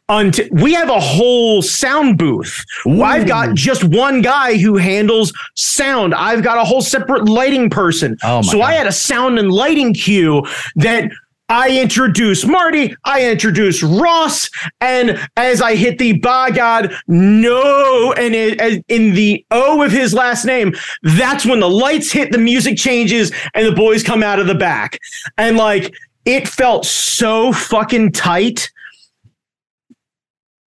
until 0.10 0.48
we 0.52 0.74
have 0.74 0.90
a 0.90 1.00
whole 1.00 1.62
sound 1.62 2.18
booth. 2.18 2.64
Ooh. 2.88 3.02
I've 3.02 3.28
got 3.28 3.56
just 3.56 3.84
one 3.84 4.22
guy 4.22 4.58
who 4.58 4.78
handles 4.78 5.34
sound. 5.56 6.14
I've 6.14 6.44
got 6.44 6.58
a 6.58 6.64
whole 6.64 6.82
separate 6.82 7.28
lighting 7.28 7.70
person. 7.70 8.18
Oh 8.24 8.42
so 8.42 8.60
God. 8.60 8.66
I 8.66 8.74
had 8.74 8.88
a 8.88 8.92
sound 8.92 9.40
and 9.40 9.52
lighting 9.52 9.94
cue 9.94 10.46
that 10.76 11.10
I 11.48 11.80
introduce 11.80 12.44
Marty, 12.44 12.96
I 13.04 13.30
introduce 13.30 13.84
Ross, 13.84 14.50
and 14.82 15.20
as 15.38 15.62
I 15.62 15.76
hit 15.76 16.00
the 16.00 16.14
by 16.14 16.50
God, 16.50 16.92
no, 17.08 18.14
and 18.14 18.34
it, 18.34 18.84
in 18.88 19.14
the 19.14 19.46
O 19.52 19.84
of 19.84 19.92
his 19.92 20.12
last 20.12 20.46
name, 20.46 20.74
that's 21.04 21.46
when 21.46 21.60
the 21.60 21.70
lights 21.70 22.12
hit, 22.12 22.32
the 22.32 22.40
music 22.40 22.78
changes, 22.78 23.32
and 23.54 23.68
the 23.68 23.76
boys 23.76 24.02
come 24.02 24.24
out 24.24 24.40
of 24.40 24.48
the 24.48 24.56
back. 24.56 24.98
And 25.38 25.56
like, 25.56 25.94
it 26.26 26.48
felt 26.48 26.84
so 26.84 27.52
fucking 27.54 28.14
tight 28.14 28.72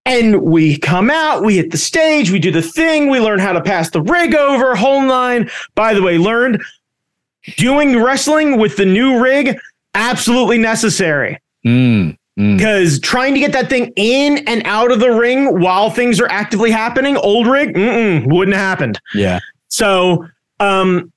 and 0.09 0.41
we 0.41 0.79
come 0.79 1.11
out, 1.11 1.45
we 1.45 1.57
hit 1.57 1.71
the 1.71 1.77
stage, 1.77 2.31
we 2.31 2.38
do 2.38 2.50
the 2.50 2.62
thing, 2.62 3.11
we 3.11 3.21
learn 3.21 3.38
how 3.38 3.53
to 3.53 3.61
pass 3.61 3.91
the 3.91 4.00
rig 4.00 4.35
over, 4.35 4.75
whole 4.75 5.03
nine. 5.03 5.50
By 5.75 5.93
the 5.93 6.03
way, 6.03 6.17
learned 6.17 6.62
doing 7.59 8.03
wrestling 8.03 8.59
with 8.59 8.79
the 8.79 8.87
new 8.87 9.23
rig, 9.23 9.59
absolutely 9.95 10.57
necessary. 10.57 11.38
Mm, 11.67 12.17
because 12.37 12.99
mm. 12.99 13.03
trying 13.03 13.35
to 13.35 13.41
get 13.41 13.53
that 13.53 13.69
thing 13.69 13.93
in 13.97 14.38
and 14.49 14.62
out 14.65 14.91
of 14.91 15.00
the 15.00 15.11
ring 15.11 15.61
while 15.61 15.91
things 15.91 16.21
are 16.23 16.31
actively 16.31 16.71
happening, 16.71 17.19
old 17.19 17.47
rig, 17.47 17.77
wouldn't 17.77 18.57
have 18.57 18.65
happened. 18.65 18.99
Yeah. 19.15 19.41
So, 19.69 20.27
um, 20.59 21.12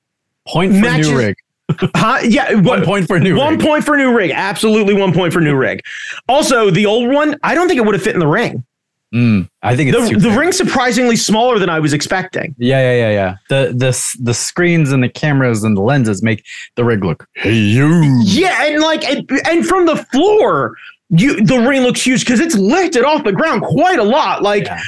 point 0.46 0.74
for 0.74 0.82
matches, 0.82 1.10
new 1.10 1.18
rig. 1.18 1.36
Huh? 1.96 2.20
Yeah, 2.26 2.56
one 2.56 2.84
point 2.84 3.08
for 3.08 3.22
new. 3.22 3.38
One 3.38 3.54
rig. 3.54 3.66
point 3.66 3.86
for 3.86 3.96
new 3.96 4.14
rig. 4.14 4.32
Absolutely, 4.32 4.94
one 4.94 5.14
point 5.14 5.32
for 5.32 5.40
new 5.40 5.56
rig. 5.56 5.80
Also, 6.28 6.70
the 6.70 6.86
old 6.86 7.10
one, 7.10 7.38
I 7.44 7.56
don't 7.56 7.70
think 7.70 7.78
it 7.78 7.86
would 7.86 7.96
have 7.96 8.04
fit 8.04 8.14
in 8.14 8.20
the 8.20 8.28
ring. 8.28 8.66
Mm, 9.14 9.50
I 9.62 9.76
think 9.76 9.92
the, 9.92 10.18
the 10.18 10.32
ring's 10.32 10.56
surprisingly 10.56 11.18
smaller 11.18 11.60
than 11.60 11.70
I 11.70 11.80
was 11.80 11.92
expecting. 11.92 12.56
Yeah, 12.58 12.80
yeah, 12.80 13.10
yeah, 13.10 13.12
yeah. 13.12 13.36
The 13.50 13.74
the 13.76 14.24
the 14.24 14.34
screens 14.34 14.94
and 14.94 15.04
the 15.04 15.10
cameras 15.10 15.66
and 15.66 15.76
the 15.76 15.82
lenses 15.82 16.24
make 16.24 16.46
the 16.76 16.86
rig 16.86 17.04
look 17.04 17.28
hey 17.36 17.54
you. 17.54 18.22
Yeah, 18.24 18.66
and 18.66 18.82
like 18.82 19.04
and, 19.04 19.30
and 19.46 19.66
from 19.66 19.86
the 19.86 19.98
floor, 19.98 20.78
you 21.10 21.44
the 21.44 21.60
ring 21.60 21.82
looks 21.82 22.06
huge 22.06 22.22
because 22.22 22.40
it's 22.40 22.56
lifted 22.56 23.04
off 23.04 23.26
the 23.26 23.34
ground 23.34 23.64
quite 23.64 24.00
a 24.00 24.04
lot. 24.04 24.44
Like. 24.44 24.66
Yeah. 24.66 24.82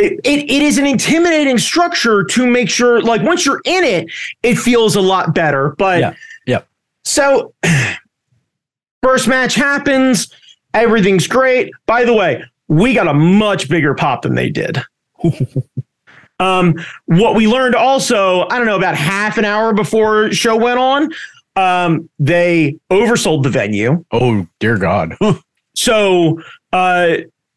It, 0.00 0.12
it, 0.22 0.48
it 0.48 0.62
is 0.62 0.78
an 0.78 0.86
intimidating 0.86 1.58
structure 1.58 2.22
to 2.22 2.46
make 2.46 2.70
sure 2.70 3.02
like 3.02 3.20
once 3.22 3.44
you're 3.44 3.60
in 3.64 3.82
it 3.82 4.08
it 4.44 4.54
feels 4.54 4.94
a 4.94 5.00
lot 5.00 5.34
better 5.34 5.74
but 5.76 5.98
yeah 5.98 6.14
yeah 6.46 6.60
so 7.04 7.52
first 9.02 9.26
match 9.26 9.56
happens 9.56 10.32
everything's 10.72 11.26
great 11.26 11.72
by 11.86 12.04
the 12.04 12.14
way 12.14 12.44
we 12.68 12.94
got 12.94 13.08
a 13.08 13.14
much 13.14 13.68
bigger 13.68 13.94
pop 13.94 14.22
than 14.22 14.34
they 14.34 14.50
did. 14.50 14.78
um, 16.38 16.74
what 17.06 17.34
we 17.34 17.48
learned 17.48 17.74
also, 17.74 18.46
I 18.48 18.58
don't 18.58 18.66
know, 18.66 18.76
about 18.76 18.94
half 18.94 19.38
an 19.38 19.44
hour 19.44 19.72
before 19.72 20.30
show 20.32 20.56
went 20.56 20.78
on, 20.78 21.10
um, 21.56 22.08
they 22.18 22.78
oversold 22.90 23.42
the 23.42 23.50
venue. 23.50 24.04
Oh 24.12 24.46
dear 24.60 24.76
God! 24.76 25.16
so, 25.74 26.40
uh, 26.72 27.16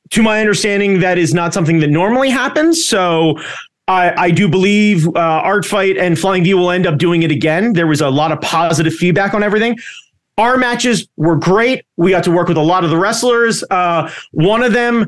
to 0.09 0.23
my 0.23 0.39
understanding, 0.39 0.99
that 1.01 1.17
is 1.17 1.33
not 1.33 1.53
something 1.53 1.79
that 1.79 1.89
normally 1.89 2.29
happens. 2.29 2.83
So. 2.83 3.39
I, 3.87 4.25
I 4.25 4.31
do 4.31 4.47
believe 4.47 5.07
uh, 5.07 5.19
Art 5.19 5.65
Fight 5.65 5.97
and 5.97 6.17
Flying 6.17 6.45
V 6.45 6.53
will 6.53 6.71
end 6.71 6.87
up 6.87 6.97
doing 6.97 7.23
it 7.23 7.31
again. 7.31 7.73
There 7.73 7.87
was 7.87 7.99
a 7.99 8.09
lot 8.09 8.31
of 8.31 8.39
positive 8.39 8.93
feedback 8.93 9.33
on 9.33 9.43
everything. 9.43 9.77
Our 10.41 10.57
matches 10.57 11.07
were 11.17 11.35
great. 11.35 11.85
We 11.97 12.09
got 12.09 12.23
to 12.23 12.31
work 12.31 12.47
with 12.47 12.57
a 12.57 12.61
lot 12.61 12.83
of 12.83 12.89
the 12.89 12.97
wrestlers. 12.97 13.63
Uh, 13.69 14.11
one 14.31 14.63
of 14.63 14.73
them, 14.73 15.05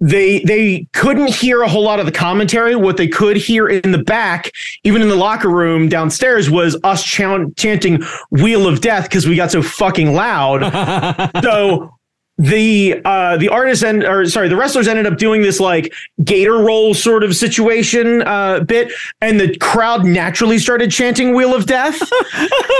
they 0.00 0.40
they 0.40 0.88
couldn't 0.92 1.28
hear 1.28 1.62
a 1.62 1.68
whole 1.68 1.84
lot 1.84 2.00
of 2.00 2.06
the 2.06 2.10
commentary. 2.10 2.74
What 2.74 2.96
they 2.96 3.06
could 3.06 3.36
hear 3.36 3.68
in 3.68 3.92
the 3.92 4.02
back, 4.02 4.50
even 4.82 5.00
in 5.00 5.08
the 5.08 5.14
locker 5.14 5.48
room 5.48 5.88
downstairs, 5.88 6.50
was 6.50 6.76
us 6.82 7.04
chanting 7.04 8.02
"Wheel 8.32 8.66
of 8.66 8.80
Death" 8.80 9.04
because 9.04 9.24
we 9.24 9.36
got 9.36 9.52
so 9.52 9.62
fucking 9.62 10.14
loud. 10.14 10.62
so 11.44 11.94
the 12.42 13.00
uh 13.04 13.36
the 13.36 13.48
artists 13.48 13.84
and 13.84 14.02
or 14.02 14.26
sorry 14.26 14.48
the 14.48 14.56
wrestlers 14.56 14.88
ended 14.88 15.06
up 15.06 15.16
doing 15.16 15.42
this 15.42 15.60
like 15.60 15.94
gator 16.24 16.58
roll 16.58 16.92
sort 16.92 17.22
of 17.22 17.36
situation 17.36 18.20
uh 18.22 18.58
bit 18.60 18.92
and 19.20 19.38
the 19.38 19.56
crowd 19.58 20.04
naturally 20.04 20.58
started 20.58 20.90
chanting 20.90 21.34
wheel 21.34 21.54
of 21.54 21.66
death. 21.66 22.00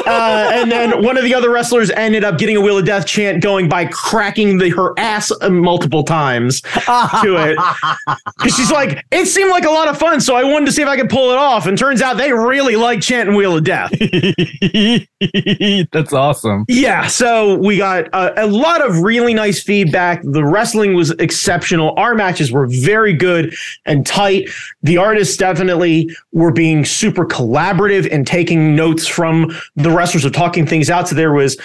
Uh 0.04 0.50
and 0.52 0.72
then 0.72 1.04
one 1.04 1.16
of 1.16 1.22
the 1.22 1.32
other 1.32 1.48
wrestlers 1.48 1.88
ended 1.90 2.24
up 2.24 2.36
getting 2.36 2.56
a 2.56 2.60
wheel 2.60 2.78
of 2.78 2.84
death 2.84 3.06
chant 3.06 3.40
going 3.40 3.68
by 3.68 3.84
cracking 3.84 4.58
the 4.58 4.68
her 4.70 4.92
ass 4.98 5.30
multiple 5.48 6.02
times 6.02 6.60
to 6.60 7.36
it. 7.38 7.56
Because 8.36 8.56
she's 8.56 8.72
like 8.72 9.04
it 9.12 9.26
seemed 9.26 9.50
like 9.50 9.64
a 9.64 9.70
lot 9.70 9.86
of 9.86 9.96
fun 9.96 10.20
so 10.20 10.34
i 10.34 10.42
wanted 10.42 10.66
to 10.66 10.72
see 10.72 10.82
if 10.82 10.88
i 10.88 10.96
could 10.96 11.08
pull 11.08 11.30
it 11.30 11.38
off. 11.38 11.66
And 11.66 11.78
turns 11.78 12.02
out 12.02 12.16
they 12.16 12.32
really 12.32 12.74
like 12.74 13.00
chanting 13.00 13.36
wheel 13.36 13.56
of 13.56 13.62
death. 13.62 13.90
That's 15.92 16.12
awesome. 16.12 16.64
Yeah 16.68 17.06
so 17.06 17.54
we 17.56 17.78
got 17.78 18.08
a, 18.08 18.44
a 18.44 18.46
lot 18.46 18.84
of 18.84 19.02
really 19.02 19.34
nice 19.34 19.51
nice 19.52 19.62
feedback. 19.62 20.22
The 20.24 20.44
wrestling 20.44 20.94
was 20.94 21.10
exceptional. 21.12 21.94
Our 21.96 22.14
matches 22.14 22.50
were 22.50 22.66
very 22.66 23.12
good 23.12 23.54
and 23.84 24.06
tight. 24.06 24.48
The 24.82 24.96
artists 24.96 25.36
definitely 25.36 26.10
were 26.32 26.52
being 26.52 26.84
super 26.84 27.26
collaborative 27.26 28.08
and 28.10 28.26
taking 28.26 28.74
notes 28.74 29.06
from 29.06 29.54
the 29.76 29.90
wrestlers 29.90 30.24
of 30.24 30.32
talking 30.32 30.66
things 30.66 30.88
out. 30.88 31.08
So 31.08 31.14
there 31.14 31.32
was 31.32 31.60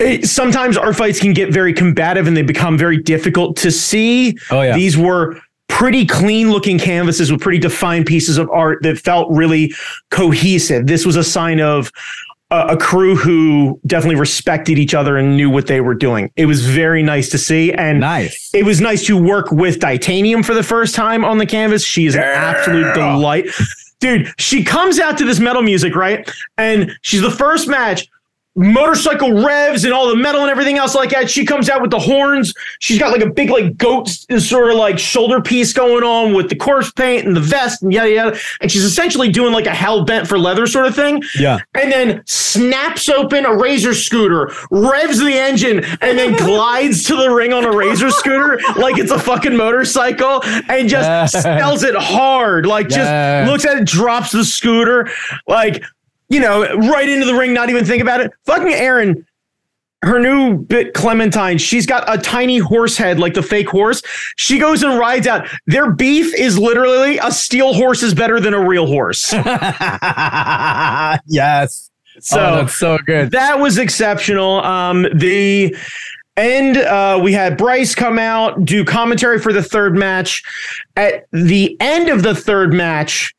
it, 0.00 0.26
sometimes 0.26 0.76
our 0.76 0.92
fights 0.92 1.20
can 1.20 1.32
get 1.32 1.52
very 1.52 1.72
combative 1.72 2.26
and 2.26 2.36
they 2.36 2.42
become 2.42 2.78
very 2.78 2.98
difficult 2.98 3.56
to 3.58 3.70
see. 3.70 4.36
Oh 4.50 4.62
yeah. 4.62 4.74
These 4.74 4.96
were 4.96 5.40
pretty 5.68 6.06
clean 6.06 6.50
looking 6.50 6.78
canvases 6.78 7.30
with 7.30 7.40
pretty 7.40 7.58
defined 7.58 8.06
pieces 8.06 8.38
of 8.38 8.48
art 8.50 8.82
that 8.82 8.98
felt 8.98 9.30
really 9.30 9.72
cohesive. 10.10 10.86
This 10.86 11.04
was 11.04 11.14
a 11.14 11.24
sign 11.24 11.60
of 11.60 11.92
a, 12.50 12.68
a, 12.68 12.76
crew 12.76 13.14
who 13.14 13.78
definitely 13.86 14.18
respected 14.18 14.78
each 14.78 14.94
other 14.94 15.16
and 15.16 15.36
knew 15.36 15.50
what 15.50 15.66
they 15.66 15.80
were 15.80 15.94
doing. 15.94 16.30
It 16.36 16.46
was 16.46 16.64
very 16.64 17.02
nice 17.02 17.28
to 17.30 17.38
see. 17.38 17.72
And 17.72 18.00
nice. 18.00 18.50
it 18.54 18.64
was 18.64 18.80
nice 18.80 19.04
to 19.06 19.22
work 19.22 19.52
with 19.52 19.80
Titanium 19.80 20.42
for 20.42 20.54
the 20.54 20.62
first 20.62 20.94
time 20.94 21.24
on 21.24 21.38
the 21.38 21.46
canvas. 21.46 21.84
She 21.84 22.06
is 22.06 22.14
an 22.14 22.22
absolute 22.22 22.94
delight. 22.94 23.48
Dude, 24.00 24.32
she 24.38 24.62
comes 24.64 24.98
out 24.98 25.18
to 25.18 25.24
this 25.24 25.40
metal 25.40 25.62
music, 25.62 25.94
right? 25.94 26.30
And 26.56 26.96
she's 27.02 27.20
the 27.20 27.30
first 27.30 27.68
match 27.68 28.08
motorcycle 28.58 29.32
revs 29.44 29.84
and 29.84 29.94
all 29.94 30.08
the 30.08 30.16
metal 30.16 30.42
and 30.42 30.50
everything 30.50 30.78
else 30.78 30.94
like 30.94 31.10
that. 31.10 31.30
She 31.30 31.46
comes 31.46 31.70
out 31.70 31.80
with 31.80 31.90
the 31.90 31.98
horns. 31.98 32.52
She's 32.80 32.98
got 32.98 33.12
like 33.12 33.22
a 33.22 33.30
big 33.30 33.50
like 33.50 33.76
goat 33.76 34.08
sort 34.08 34.70
of 34.70 34.76
like 34.76 34.98
shoulder 34.98 35.40
piece 35.40 35.72
going 35.72 36.02
on 36.02 36.34
with 36.34 36.48
the 36.48 36.56
corpse 36.56 36.90
paint 36.90 37.26
and 37.26 37.36
the 37.36 37.40
vest 37.40 37.82
and 37.82 37.92
yada 37.92 38.10
yada. 38.10 38.38
And 38.60 38.70
she's 38.70 38.84
essentially 38.84 39.30
doing 39.30 39.52
like 39.52 39.66
a 39.66 39.74
hell 39.74 40.04
bent 40.04 40.26
for 40.26 40.38
leather 40.38 40.66
sort 40.66 40.86
of 40.86 40.94
thing. 40.94 41.22
Yeah. 41.38 41.58
And 41.74 41.92
then 41.92 42.22
snaps 42.26 43.08
open 43.08 43.46
a 43.46 43.56
razor 43.56 43.94
scooter, 43.94 44.52
revs 44.70 45.18
the 45.18 45.32
engine, 45.32 45.84
and 46.00 46.18
then 46.18 46.36
glides 46.44 47.04
to 47.04 47.16
the 47.16 47.30
ring 47.30 47.52
on 47.52 47.64
a 47.64 47.70
razor 47.70 48.10
scooter 48.10 48.60
like 48.76 48.98
it's 48.98 49.12
a 49.12 49.18
fucking 49.18 49.56
motorcycle 49.56 50.42
and 50.68 50.88
just 50.88 51.38
spells 51.38 51.84
it 51.84 51.94
hard. 51.94 52.66
Like 52.66 52.88
just 52.88 53.50
looks 53.50 53.64
at 53.64 53.78
it, 53.78 53.86
drops 53.86 54.32
the 54.32 54.44
scooter. 54.44 55.08
Like 55.46 55.84
you 56.28 56.40
know, 56.40 56.62
right 56.74 57.08
into 57.08 57.26
the 57.26 57.34
ring, 57.34 57.54
not 57.54 57.70
even 57.70 57.84
think 57.84 58.02
about 58.02 58.20
it. 58.20 58.32
Fucking 58.44 58.72
Aaron, 58.72 59.26
her 60.02 60.20
new 60.20 60.58
bit 60.58 60.94
Clementine, 60.94 61.58
she's 61.58 61.86
got 61.86 62.04
a 62.06 62.18
tiny 62.20 62.58
horse 62.58 62.96
head 62.96 63.18
like 63.18 63.34
the 63.34 63.42
fake 63.42 63.68
horse. 63.68 64.02
She 64.36 64.58
goes 64.58 64.82
and 64.82 64.98
rides 64.98 65.26
out. 65.26 65.48
Their 65.66 65.90
beef 65.92 66.34
is 66.34 66.58
literally 66.58 67.18
a 67.18 67.32
steel 67.32 67.74
horse 67.74 68.02
is 68.02 68.14
better 68.14 68.40
than 68.40 68.54
a 68.54 68.66
real 68.66 68.86
horse. 68.86 69.32
yes. 71.26 71.90
So 72.20 72.40
oh, 72.40 72.56
that's 72.56 72.76
so 72.76 72.98
good. 73.06 73.30
That 73.30 73.58
was 73.60 73.78
exceptional. 73.78 74.62
Um, 74.64 75.06
the 75.14 75.76
end, 76.36 76.76
uh, 76.78 77.20
we 77.22 77.32
had 77.32 77.56
Bryce 77.56 77.94
come 77.94 78.18
out, 78.18 78.64
do 78.64 78.84
commentary 78.84 79.38
for 79.38 79.52
the 79.52 79.62
third 79.62 79.96
match. 79.96 80.42
At 80.96 81.26
the 81.32 81.76
end 81.80 82.08
of 82.08 82.22
the 82.22 82.34
third 82.34 82.72
match, 82.72 83.34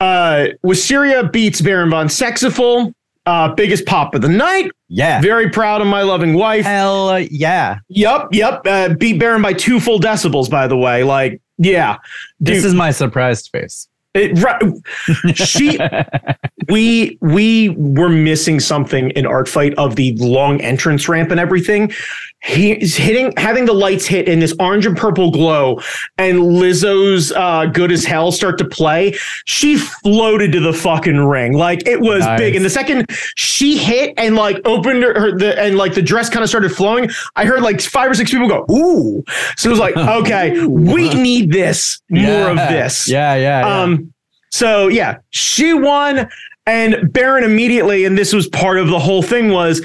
uh, 0.00 0.48
Wisteria 0.62 1.24
beats 1.24 1.60
Baron 1.60 1.90
von 1.90 2.08
Sexiful. 2.08 2.92
Uh, 3.26 3.54
biggest 3.54 3.84
pop 3.84 4.14
of 4.14 4.22
the 4.22 4.28
night. 4.28 4.70
Yeah. 4.88 5.20
Very 5.20 5.50
proud 5.50 5.82
of 5.82 5.86
my 5.86 6.00
loving 6.00 6.32
wife. 6.32 6.64
Hell 6.64 7.20
yeah. 7.20 7.80
Yep, 7.88 8.28
yep. 8.32 8.62
Uh, 8.64 8.94
beat 8.94 9.18
Baron 9.20 9.42
by 9.42 9.52
two 9.52 9.80
full 9.80 10.00
decibels, 10.00 10.48
by 10.48 10.66
the 10.66 10.78
way. 10.78 11.04
Like, 11.04 11.42
yeah. 11.58 11.98
This 12.40 12.64
is 12.64 12.72
my 12.72 12.90
surprised 12.90 13.50
face. 13.52 13.86
it, 14.14 14.38
right, 14.42 15.36
she 15.36 15.78
we 16.68 17.18
we 17.20 17.68
were 17.70 18.08
missing 18.08 18.60
something 18.60 19.10
in 19.10 19.26
art 19.26 19.48
fight 19.48 19.74
of 19.74 19.96
the 19.96 20.14
long 20.16 20.60
entrance 20.62 21.08
ramp 21.08 21.30
and 21.30 21.38
everything. 21.38 21.92
He's 22.40 22.96
hitting 22.96 23.32
having 23.36 23.64
the 23.64 23.72
lights 23.72 24.06
hit 24.06 24.28
in 24.28 24.38
this 24.38 24.54
orange 24.60 24.86
and 24.86 24.96
purple 24.96 25.32
glow 25.32 25.80
and 26.18 26.38
Lizzo's 26.38 27.32
uh, 27.32 27.66
good 27.66 27.90
as 27.90 28.04
hell 28.04 28.30
start 28.30 28.58
to 28.58 28.64
play. 28.64 29.16
She 29.44 29.76
floated 29.76 30.52
to 30.52 30.60
the 30.60 30.72
fucking 30.72 31.18
ring. 31.18 31.54
Like 31.54 31.84
it 31.86 32.00
was 32.00 32.20
Nice. 32.24 32.38
big. 32.38 32.54
And 32.54 32.64
the 32.64 32.70
second 32.70 33.06
she 33.34 33.76
hit 33.76 34.14
and 34.16 34.36
like 34.36 34.60
opened 34.64 35.02
her, 35.02 35.18
her 35.20 35.36
the 35.36 35.60
and 35.60 35.76
like 35.76 35.94
the 35.94 36.02
dress 36.02 36.30
kind 36.30 36.44
of 36.44 36.48
started 36.48 36.70
flowing, 36.70 37.10
I 37.34 37.44
heard 37.44 37.60
like 37.62 37.80
five 37.80 38.08
or 38.08 38.14
six 38.14 38.30
people 38.30 38.48
go, 38.48 38.64
ooh. 38.70 39.24
So 39.56 39.68
it 39.68 39.72
was 39.72 39.80
like, 39.80 39.96
okay, 39.96 40.64
we 40.64 41.12
need 41.14 41.50
this, 41.52 42.00
more 42.08 42.50
of 42.50 42.56
this. 42.56 43.08
Yeah, 43.08 43.34
yeah. 43.34 43.66
yeah. 43.66 43.82
Um, 43.82 44.14
so 44.50 44.86
yeah, 44.86 45.18
she 45.30 45.74
won, 45.74 46.28
and 46.66 47.12
Baron 47.12 47.42
immediately, 47.42 48.04
and 48.04 48.16
this 48.16 48.32
was 48.32 48.46
part 48.46 48.78
of 48.78 48.88
the 48.88 48.98
whole 48.98 49.22
thing, 49.22 49.50
was 49.50 49.84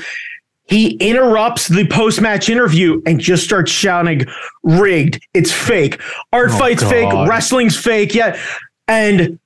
he 0.73 0.93
interrupts 0.93 1.67
the 1.67 1.85
post-match 1.85 2.49
interview 2.49 2.99
and 3.05 3.19
just 3.19 3.43
starts 3.43 3.71
shouting, 3.71 4.25
rigged, 4.63 5.23
it's 5.35 5.51
fake. 5.51 6.01
Art 6.31 6.49
Oh, 6.51 6.57
fight's 6.57 6.81
fake, 6.81 7.13
wrestling's 7.27 7.77
fake, 7.77 8.15
yeah. 8.15 8.41
And 8.87 9.37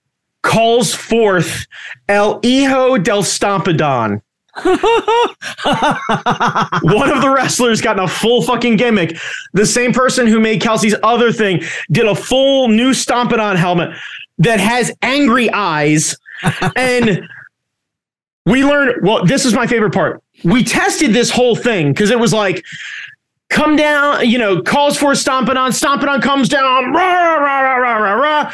calls 0.42 0.96
forth 0.96 1.68
El 2.08 2.40
Hijo 2.44 2.98
del 2.98 3.24
Stompadon. 3.24 4.22
One 4.64 4.72
of 7.12 7.22
the 7.22 7.34
wrestlers 7.36 7.82
got 7.82 7.98
in 7.98 8.06
a 8.06 8.08
full 8.08 8.42
fucking 8.42 8.78
gimmick. 8.78 9.18
The 9.52 9.66
same 9.66 9.92
person 9.92 10.28
who 10.28 10.40
made 10.40 10.62
Kelsey's 10.62 10.96
other 11.04 11.34
thing 11.34 11.62
did 11.92 12.06
a 12.06 12.16
full 12.16 12.70
new 12.70 12.92
Stompadon 12.92 13.58
helmet 13.58 13.90
that 14.38 14.62
has 14.62 14.94
angry 15.02 15.52
eyes. 15.52 16.16
and 16.78 17.28
we 18.48 18.64
learned, 18.64 19.06
well, 19.06 19.26
this 19.26 19.46
is 19.46 19.54
my 19.54 19.68
favorite 19.68 19.94
part. 19.94 20.24
We 20.46 20.64
tested 20.64 21.12
this 21.14 21.30
whole 21.30 21.56
thing 21.56 21.92
because 21.92 22.12
it 22.12 22.20
was 22.20 22.34
like, 22.34 22.64
come 23.50 23.76
down, 23.76 24.28
you 24.28 24.38
know, 24.38 24.62
calls 24.62 24.98
for 24.98 25.12
Stompadon, 25.12 25.74
stomping 25.74 26.08
On 26.08 26.22
comes 26.22 26.48
down, 26.48 26.94
rah, 26.94 27.36
rah, 27.36 27.60
rah, 27.60 27.76
rah, 27.76 27.98
rah, 27.98 28.14
rah, 28.14 28.54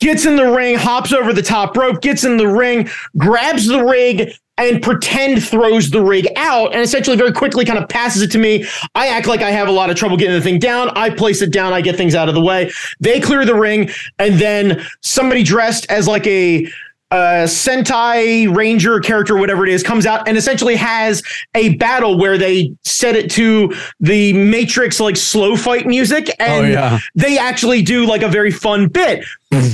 gets 0.00 0.24
in 0.24 0.36
the 0.36 0.50
ring, 0.50 0.76
hops 0.76 1.12
over 1.12 1.34
the 1.34 1.42
top 1.42 1.76
rope, 1.76 2.00
gets 2.00 2.24
in 2.24 2.38
the 2.38 2.48
ring, 2.48 2.88
grabs 3.18 3.66
the 3.66 3.84
rig, 3.84 4.32
and 4.56 4.82
pretend 4.82 5.44
throws 5.44 5.90
the 5.90 6.02
rig 6.02 6.26
out 6.36 6.72
and 6.72 6.82
essentially 6.82 7.16
very 7.16 7.32
quickly 7.32 7.64
kind 7.64 7.78
of 7.78 7.88
passes 7.88 8.22
it 8.22 8.30
to 8.32 8.38
me. 8.38 8.64
I 8.94 9.08
act 9.08 9.26
like 9.28 9.40
I 9.40 9.50
have 9.50 9.68
a 9.68 9.72
lot 9.72 9.88
of 9.88 9.96
trouble 9.96 10.16
getting 10.16 10.34
the 10.34 10.42
thing 10.42 10.58
down. 10.58 10.90
I 10.96 11.10
place 11.10 11.42
it 11.42 11.52
down. 11.52 11.72
I 11.72 11.80
get 11.80 11.96
things 11.96 12.14
out 12.14 12.28
of 12.28 12.34
the 12.34 12.40
way. 12.40 12.72
They 12.98 13.20
clear 13.20 13.44
the 13.44 13.54
ring. 13.54 13.90
And 14.18 14.38
then 14.40 14.84
somebody 15.00 15.44
dressed 15.44 15.86
as 15.90 16.08
like 16.08 16.26
a 16.26 16.66
uh, 17.10 17.46
Sentai 17.46 18.54
Ranger 18.54 19.00
character, 19.00 19.36
whatever 19.36 19.64
it 19.66 19.72
is, 19.72 19.82
comes 19.82 20.04
out 20.04 20.28
and 20.28 20.36
essentially 20.36 20.76
has 20.76 21.22
a 21.54 21.74
battle 21.76 22.18
where 22.18 22.36
they 22.36 22.74
set 22.84 23.16
it 23.16 23.30
to 23.32 23.74
the 24.00 24.34
Matrix 24.34 25.00
like 25.00 25.16
slow 25.16 25.56
fight 25.56 25.86
music. 25.86 26.28
And 26.38 26.66
oh 26.66 26.68
yeah. 26.68 26.98
they 27.14 27.38
actually 27.38 27.82
do 27.82 28.06
like 28.06 28.22
a 28.22 28.28
very 28.28 28.50
fun 28.50 28.88
bit. 28.88 29.24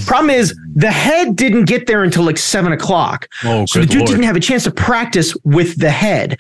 Problem 0.07 0.31
is, 0.31 0.57
the 0.77 0.91
head 0.91 1.35
didn't 1.35 1.65
get 1.65 1.89
there 1.89 2.05
until 2.05 2.23
like 2.23 2.39
seven 2.39 2.73
o'clock. 2.73 3.29
Oh, 3.43 3.67
So 3.67 3.81
the 3.81 3.87
dude 3.87 3.99
lord. 3.99 4.11
didn't 4.11 4.25
have 4.25 4.37
a 4.37 4.41
chance 4.41 4.65
to 4.65 4.71
practice 4.71 5.37
with 5.43 5.79
the 5.81 5.91
head. 5.91 6.39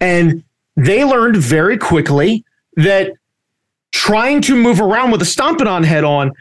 And 0.00 0.42
they 0.76 1.04
learned 1.04 1.36
very 1.36 1.78
quickly 1.78 2.44
that 2.76 3.12
trying 3.92 4.40
to 4.42 4.56
move 4.56 4.80
around 4.80 5.12
with 5.12 5.22
a 5.22 5.24
Stompadon 5.24 5.84
head 5.84 6.02
on 6.02 6.32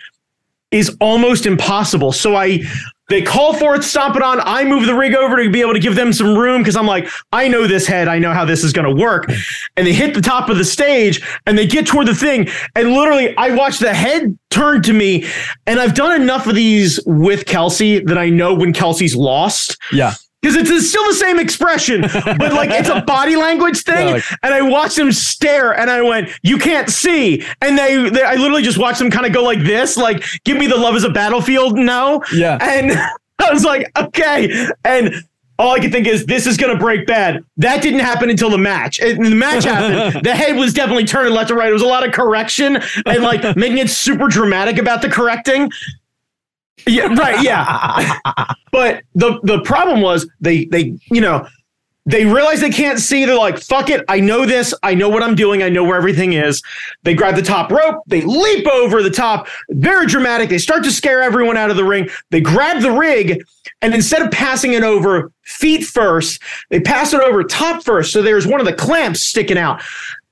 is 0.72 0.98
almost 1.00 1.46
impossible. 1.46 2.12
So 2.12 2.36
I 2.36 2.64
they 3.14 3.22
call 3.22 3.54
for 3.54 3.76
it, 3.76 3.80
Stompadon. 3.82 4.42
I 4.44 4.64
move 4.64 4.86
the 4.86 4.96
rig 4.96 5.16
over 5.16 5.42
to 5.42 5.50
be 5.50 5.62
able 5.62 5.74
to 5.74 5.80
give 5.80 5.96
them 5.96 6.12
some 6.14 6.38
room 6.38 6.62
because 6.62 6.76
I'm 6.76 6.88
like, 6.88 7.08
I 7.32 7.48
know 7.48 7.68
this 7.68 7.86
head. 7.86 8.08
I 8.08 8.20
know 8.20 8.34
how 8.34 8.46
this 8.46 8.64
is 8.64 8.74
going 8.74 8.94
to 8.94 9.02
work. 9.02 9.30
And 9.78 9.88
they 9.88 9.94
hit 9.94 10.14
the 10.14 10.22
top 10.22 10.50
of 10.50 10.58
the 10.58 10.66
stage 10.66 11.22
and 11.46 11.58
they 11.58 11.68
get 11.68 11.88
toward 11.88 12.08
the 12.08 12.16
thing. 12.16 12.50
And 12.76 12.94
literally, 12.94 13.36
I 13.38 13.56
watch 13.56 13.80
the 13.80 13.94
head 13.94 14.38
turn 14.50 14.82
to 14.84 14.94
me. 14.94 15.26
And 15.68 15.80
I've 15.80 15.94
done 15.94 16.22
enough 16.22 16.48
of 16.48 16.56
these 16.56 17.00
with 17.06 17.46
Kelsey 17.46 18.00
that 18.00 18.18
I 18.18 18.30
know 18.30 18.54
when 18.54 18.74
Kelsey's 18.74 19.16
lost 19.16 19.78
Yeah. 19.92 20.14
Because 20.44 20.58
it's, 20.58 20.90
still 20.90 21.08
the 21.08 21.14
same 21.14 21.40
expression, 21.40 22.02
but 22.02 22.54
like 22.54 22.70
it's 22.70 22.90
a 22.90 23.02
body 23.02 23.36
language 23.36 23.82
thing. 23.84 24.08
Yeah, 24.10 24.14
like- 24.16 24.24
and 24.44 24.54
I 24.54 24.62
watched 24.62 24.98
them 24.98 25.12
stare, 25.12 25.72
and 25.72 25.90
I 25.90 26.02
went, 26.02 26.30
"You 26.44 26.58
can't 26.58 26.90
see." 26.90 27.44
And 27.62 27.78
they, 27.78 28.10
they 28.10 28.22
I 28.22 28.36
literally 28.36 28.62
just 28.62 28.78
watched 28.78 29.00
them 29.00 29.10
kind 29.10 29.26
of 29.26 29.32
go 29.34 29.42
like 29.44 29.60
this, 29.64 29.96
like, 29.98 30.24
"Give 30.44 30.58
me 30.58 30.68
the 30.68 30.78
love 30.78 30.96
as 30.96 31.04
a 31.06 31.10
battlefield." 31.10 31.78
No, 31.78 32.24
Yeah. 32.34 32.58
and 32.62 32.92
I 33.40 33.52
was 33.54 33.64
like, 33.64 33.90
"Okay," 33.98 34.68
and. 34.84 35.16
All 35.60 35.72
I 35.76 35.80
could 35.80 35.92
think 35.92 36.08
is 36.08 36.26
this 36.26 36.48
is 36.48 36.58
going 36.58 36.74
to 36.74 36.80
break 36.80 37.06
bad. 37.06 37.46
That 37.58 37.84
didn't 37.84 38.00
happen 38.00 38.32
until 38.32 38.50
the 38.50 38.58
match. 38.58 38.98
The 38.98 39.16
match 39.36 39.66
happened. 39.66 40.24
The 40.26 40.34
head 40.36 40.56
was 40.58 40.74
definitely 40.74 41.06
turning 41.06 41.32
left 41.32 41.50
to 41.50 41.56
right. 41.56 41.70
It 41.70 41.74
was 41.74 41.84
a 41.84 41.88
lot 41.88 42.04
of 42.06 42.12
correction 42.12 42.80
and 43.06 43.22
like 43.24 43.56
making 43.56 43.78
it 43.78 43.92
super 43.92 44.28
dramatic 44.28 44.80
about 44.80 45.04
the 45.04 45.10
correcting. 45.10 45.72
Yeah, 46.88 47.14
right. 47.14 47.42
Yeah. 47.44 48.20
But 48.72 49.04
the 49.14 49.40
the 49.44 49.62
problem 49.62 50.02
was 50.02 50.28
they 50.42 50.66
they 50.66 50.98
you 51.12 51.22
know 51.22 51.48
they 52.06 52.26
realize 52.26 52.60
they 52.60 52.70
can't 52.70 53.00
see. 53.00 53.24
They're 53.24 53.38
like, 53.38 53.60
fuck 53.60 53.90
it. 53.90 54.04
I 54.10 54.20
know 54.20 54.46
this. 54.46 54.74
I 54.84 54.94
know 54.94 55.08
what 55.08 55.24
I'm 55.24 55.36
doing. 55.36 55.64
I 55.64 55.70
know 55.70 55.84
where 55.84 55.96
everything 55.96 56.34
is. 56.34 56.62
They 57.04 57.14
grab 57.14 57.36
the 57.36 57.42
top 57.42 57.72
rope. 57.72 58.02
They 58.08 58.22
leap 58.22 58.68
over 58.68 59.02
the 59.02 59.10
top. 59.10 59.48
Very 59.70 60.06
dramatic. 60.06 60.50
They 60.50 60.58
start 60.58 60.84
to 60.84 60.92
scare 60.92 61.22
everyone 61.22 61.56
out 61.56 61.70
of 61.70 61.78
the 61.78 61.86
ring. 61.86 62.10
They 62.30 62.42
grab 62.42 62.82
the 62.82 62.92
rig. 62.92 63.42
And 63.82 63.94
instead 63.94 64.22
of 64.22 64.32
passing 64.32 64.74
it 64.74 64.84
over 64.84 65.32
feet 65.44 65.86
first, 65.86 66.42
they 66.70 66.82
pass 66.82 67.14
it 67.14 67.22
over 67.22 67.44
top 67.44 67.84
first. 67.84 68.12
So 68.12 68.22
there's 68.22 68.48
one 68.48 68.60
of 68.60 68.66
the 68.66 68.74
clamps 68.74 69.22
sticking 69.22 69.58
out. 69.58 69.82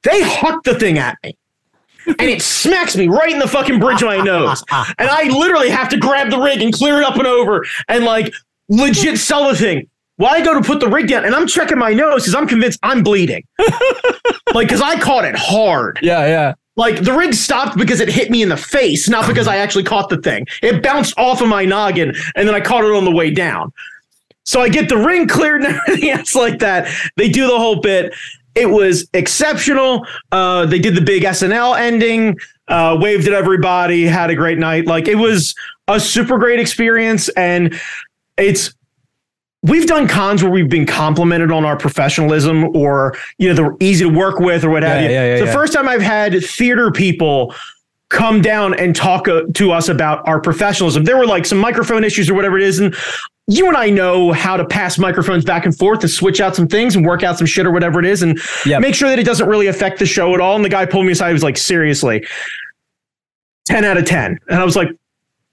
They 0.03 0.21
huck 0.23 0.63
the 0.63 0.77
thing 0.77 0.97
at 0.97 1.17
me. 1.23 1.37
And 2.07 2.21
it 2.21 2.41
smacks 2.41 2.95
me 2.95 3.07
right 3.07 3.31
in 3.31 3.39
the 3.39 3.47
fucking 3.47 3.79
bridge 3.79 4.01
of 4.01 4.07
my 4.07 4.17
nose. 4.17 4.63
And 4.71 5.09
I 5.09 5.23
literally 5.23 5.69
have 5.69 5.89
to 5.89 5.97
grab 5.97 6.29
the 6.29 6.39
rig 6.39 6.61
and 6.61 6.73
clear 6.73 6.97
it 6.97 7.03
up 7.03 7.15
and 7.15 7.27
over 7.27 7.65
and 7.87 8.05
like 8.05 8.33
legit 8.69 9.17
sell 9.17 9.47
the 9.47 9.55
thing. 9.55 9.87
Well, 10.17 10.31
I 10.31 10.41
go 10.41 10.53
to 10.53 10.61
put 10.61 10.79
the 10.79 10.87
rig 10.87 11.07
down 11.07 11.25
and 11.25 11.33
I'm 11.33 11.47
checking 11.47 11.79
my 11.79 11.93
nose 11.93 12.23
because 12.23 12.35
I'm 12.35 12.47
convinced 12.47 12.79
I'm 12.83 13.01
bleeding. 13.01 13.43
like, 14.53 14.67
because 14.67 14.81
I 14.81 14.99
caught 14.99 15.25
it 15.25 15.35
hard. 15.35 15.99
Yeah, 16.01 16.27
yeah. 16.27 16.53
Like, 16.75 17.03
the 17.03 17.13
rig 17.13 17.33
stopped 17.33 17.77
because 17.77 17.99
it 17.99 18.07
hit 18.07 18.29
me 18.29 18.43
in 18.43 18.49
the 18.49 18.57
face, 18.57 19.09
not 19.09 19.27
because 19.27 19.47
I 19.47 19.57
actually 19.57 19.83
caught 19.83 20.09
the 20.09 20.17
thing. 20.17 20.45
It 20.61 20.83
bounced 20.83 21.17
off 21.17 21.41
of 21.41 21.47
my 21.47 21.65
noggin 21.65 22.13
and 22.35 22.47
then 22.47 22.53
I 22.53 22.61
caught 22.61 22.83
it 22.83 22.91
on 22.91 23.03
the 23.03 23.11
way 23.11 23.31
down. 23.31 23.73
So 24.43 24.61
I 24.61 24.69
get 24.69 24.89
the 24.89 24.97
ring 24.97 25.27
cleared 25.27 25.63
and 25.63 25.79
everything 25.87 26.09
else 26.11 26.35
like 26.35 26.59
that. 26.59 26.87
They 27.15 27.29
do 27.29 27.47
the 27.47 27.57
whole 27.57 27.81
bit. 27.81 28.13
It 28.55 28.69
was 28.69 29.07
exceptional. 29.13 30.05
Uh, 30.31 30.65
they 30.65 30.79
did 30.79 30.95
the 30.95 31.01
big 31.01 31.23
SNL 31.23 31.79
ending, 31.79 32.37
uh, 32.67 32.97
waved 32.99 33.27
at 33.27 33.33
everybody, 33.33 34.05
had 34.05 34.29
a 34.29 34.35
great 34.35 34.57
night. 34.57 34.85
Like 34.87 35.07
it 35.07 35.15
was 35.15 35.55
a 35.87 35.99
super 35.99 36.37
great 36.37 36.59
experience. 36.59 37.29
And 37.29 37.79
it's, 38.37 38.73
we've 39.63 39.87
done 39.87 40.07
cons 40.07 40.41
where 40.43 40.51
we've 40.51 40.69
been 40.69 40.85
complimented 40.85 41.51
on 41.51 41.63
our 41.65 41.77
professionalism 41.77 42.75
or, 42.75 43.15
you 43.37 43.47
know, 43.47 43.53
they're 43.53 43.77
easy 43.79 44.03
to 44.03 44.09
work 44.09 44.39
with 44.39 44.63
or 44.63 44.69
what 44.69 44.83
have 44.83 45.01
Yeah, 45.01 45.07
you. 45.07 45.13
yeah, 45.13 45.35
yeah, 45.37 45.45
the 45.45 45.51
first 45.51 45.71
time 45.73 45.87
I've 45.87 46.01
had 46.01 46.43
theater 46.43 46.91
people 46.91 47.53
come 48.09 48.41
down 48.41 48.73
and 48.73 48.93
talk 48.93 49.27
uh, 49.29 49.43
to 49.53 49.71
us 49.71 49.87
about 49.87 50.27
our 50.27 50.41
professionalism. 50.41 51.05
There 51.05 51.15
were 51.17 51.25
like 51.25 51.45
some 51.45 51.57
microphone 51.59 52.03
issues 52.03 52.29
or 52.29 52.33
whatever 52.33 52.57
it 52.57 52.63
is. 52.63 52.79
And 52.79 52.93
you 53.51 53.67
and 53.67 53.75
I 53.75 53.89
know 53.89 54.31
how 54.31 54.55
to 54.55 54.63
pass 54.65 54.97
microphones 54.97 55.43
back 55.43 55.65
and 55.65 55.77
forth 55.77 55.99
to 55.99 56.07
switch 56.07 56.39
out 56.39 56.55
some 56.55 56.67
things 56.67 56.95
and 56.95 57.05
work 57.05 57.21
out 57.21 57.37
some 57.37 57.45
shit 57.47 57.65
or 57.65 57.71
whatever 57.71 57.99
it 57.99 58.05
is 58.05 58.21
and 58.23 58.39
Yep. 58.65 58.81
make 58.81 58.95
sure 58.95 59.09
that 59.09 59.19
it 59.19 59.25
doesn't 59.25 59.47
really 59.47 59.67
affect 59.67 59.99
the 59.99 60.05
show 60.05 60.33
at 60.33 60.39
all. 60.39 60.55
And 60.55 60.63
the 60.63 60.69
guy 60.69 60.85
pulled 60.85 61.05
me 61.05 61.11
aside. 61.11 61.27
He 61.27 61.33
was 61.33 61.43
like, 61.43 61.57
seriously, 61.57 62.25
10 63.65 63.83
out 63.83 63.97
of 63.97 64.05
10. 64.05 64.39
And 64.49 64.59
I 64.59 64.63
was 64.63 64.75
like, 64.75 64.89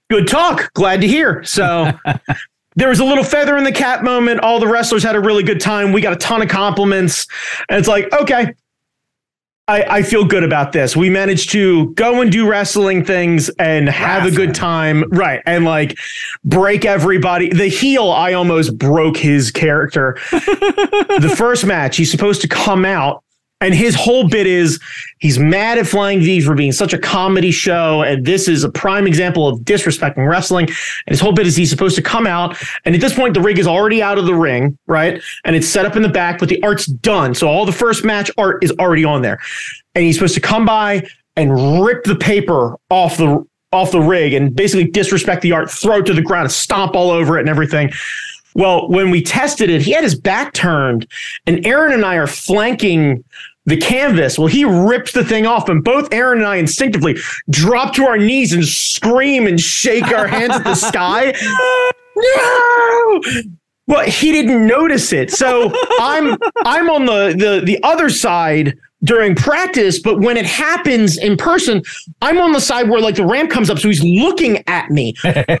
good 0.09 0.27
talk. 0.27 0.71
Glad 0.73 1.01
to 1.01 1.07
hear. 1.07 1.43
So 1.43 1.91
there 2.75 2.87
was 2.89 2.99
a 3.01 3.05
little 3.05 3.23
feather 3.23 3.57
in 3.57 3.63
the 3.65 3.71
cap 3.71 4.01
moment. 4.01 4.39
All 4.39 4.59
the 4.59 4.67
wrestlers 4.67 5.03
had 5.03 5.15
a 5.15 5.19
really 5.19 5.43
good 5.43 5.59
time. 5.59 5.91
We 5.91 5.99
got 6.01 6.13
a 6.13 6.17
ton 6.17 6.41
of 6.41 6.47
compliments. 6.47 7.27
And 7.67 7.77
it's 7.77 7.87
like, 7.89 8.11
okay, 8.13 8.53
I, 9.69 9.97
I 9.97 10.03
feel 10.03 10.25
good 10.25 10.43
about 10.43 10.71
this. 10.71 10.95
We 10.95 11.11
managed 11.11 11.51
to 11.51 11.91
go 11.93 12.21
and 12.21 12.31
do 12.31 12.49
wrestling 12.49 13.05
things 13.05 13.49
and 13.59 13.87
have 13.87 14.25
a 14.25 14.31
good 14.31 14.55
time. 14.55 15.03
Right. 15.09 15.43
And 15.45 15.63
like 15.63 15.95
break 16.43 16.85
everybody. 16.85 17.49
The 17.49 17.67
heel, 17.67 18.09
I 18.09 18.33
almost 18.33 18.75
broke 18.79 19.15
his 19.15 19.51
character. 19.51 20.17
the 20.31 21.33
first 21.37 21.67
match, 21.67 21.97
he's 21.97 22.09
supposed 22.09 22.41
to 22.41 22.47
come 22.47 22.83
out 22.83 23.23
And 23.61 23.73
his 23.73 23.93
whole 23.93 24.27
bit 24.27 24.47
is 24.47 24.79
he's 25.17 25.37
mad 25.37 25.77
at 25.77 25.85
Flying 25.85 26.21
V 26.21 26.39
for 26.41 26.55
being 26.55 26.71
such 26.71 26.93
a 26.93 26.97
comedy 26.97 27.51
show. 27.51 28.03
And 28.03 28.25
this 28.25 28.47
is 28.47 28.63
a 28.63 28.69
prime 28.69 29.05
example 29.05 29.47
of 29.47 29.59
disrespecting 29.61 30.27
wrestling. 30.29 30.67
And 30.67 31.09
his 31.09 31.19
whole 31.19 31.33
bit 31.33 31.45
is 31.45 31.57
he's 31.57 31.69
supposed 31.69 31.95
to 31.97 32.01
come 32.01 32.25
out. 32.25 32.57
And 32.85 32.95
at 32.95 33.01
this 33.01 33.13
point, 33.13 33.33
the 33.33 33.41
rig 33.41 33.59
is 33.59 33.67
already 33.67 34.01
out 34.01 34.17
of 34.17 34.25
the 34.25 34.35
ring, 34.35 34.77
right? 34.87 35.21
And 35.43 35.55
it's 35.55 35.67
set 35.67 35.85
up 35.85 35.97
in 35.97 36.03
the 36.03 36.09
back, 36.09 36.39
but 36.39 36.47
the 36.47 36.61
art's 36.63 36.85
done. 36.85 37.33
So 37.35 37.47
all 37.47 37.65
the 37.65 37.73
first 37.73 38.05
match 38.05 38.31
art 38.37 38.63
is 38.63 38.71
already 38.79 39.03
on 39.03 39.21
there. 39.21 39.39
And 39.93 40.05
he's 40.05 40.15
supposed 40.15 40.35
to 40.35 40.41
come 40.41 40.65
by 40.65 41.05
and 41.35 41.83
rip 41.83 42.05
the 42.05 42.15
paper 42.15 42.77
off 42.89 43.17
the 43.17 43.45
off 43.71 43.91
the 43.91 43.99
rig 43.99 44.33
and 44.33 44.55
basically 44.55 44.89
disrespect 44.89 45.43
the 45.43 45.51
art, 45.51 45.69
throw 45.69 45.97
it 45.97 46.05
to 46.05 46.13
the 46.13 46.21
ground, 46.21 46.51
stomp 46.51 46.95
all 46.95 47.11
over 47.11 47.37
it 47.37 47.41
and 47.41 47.49
everything. 47.49 47.91
Well, 48.55 48.89
when 48.89 49.09
we 49.09 49.21
tested 49.21 49.69
it, 49.69 49.81
he 49.81 49.91
had 49.91 50.03
his 50.03 50.19
back 50.19 50.53
turned, 50.53 51.07
and 51.45 51.65
Aaron 51.65 51.93
and 51.93 52.05
I 52.05 52.15
are 52.15 52.27
flanking 52.27 53.23
the 53.65 53.77
canvas. 53.77 54.37
Well, 54.37 54.47
he 54.47 54.65
ripped 54.65 55.13
the 55.13 55.23
thing 55.23 55.45
off, 55.45 55.69
and 55.69 55.83
both 55.83 56.11
Aaron 56.13 56.39
and 56.39 56.47
I 56.47 56.55
instinctively 56.57 57.17
drop 57.49 57.93
to 57.95 58.05
our 58.05 58.17
knees 58.17 58.51
and 58.51 58.65
scream 58.65 59.47
and 59.47 59.59
shake 59.59 60.07
our 60.07 60.27
hands 60.27 60.53
at 60.53 60.63
the 60.63 60.75
sky. 60.75 61.33
No! 62.15 63.21
Well, 63.87 64.05
he 64.05 64.31
didn't 64.31 64.67
notice 64.67 65.13
it. 65.13 65.31
So 65.31 65.71
I'm 65.99 66.37
I'm 66.63 66.89
on 66.89 67.05
the 67.05 67.33
the 67.35 67.61
the 67.65 67.81
other 67.83 68.09
side 68.09 68.77
during 69.03 69.35
practice, 69.35 69.99
but 69.99 70.19
when 70.19 70.37
it 70.37 70.45
happens 70.45 71.17
in 71.17 71.37
person, 71.37 71.81
I'm 72.21 72.37
on 72.39 72.51
the 72.51 72.59
side 72.59 72.89
where 72.89 73.01
like 73.01 73.15
the 73.15 73.25
ramp 73.25 73.49
comes 73.49 73.69
up, 73.69 73.79
so 73.79 73.87
he's 73.87 74.03
looking 74.03 74.63
at 74.67 74.89
me. 74.89 75.15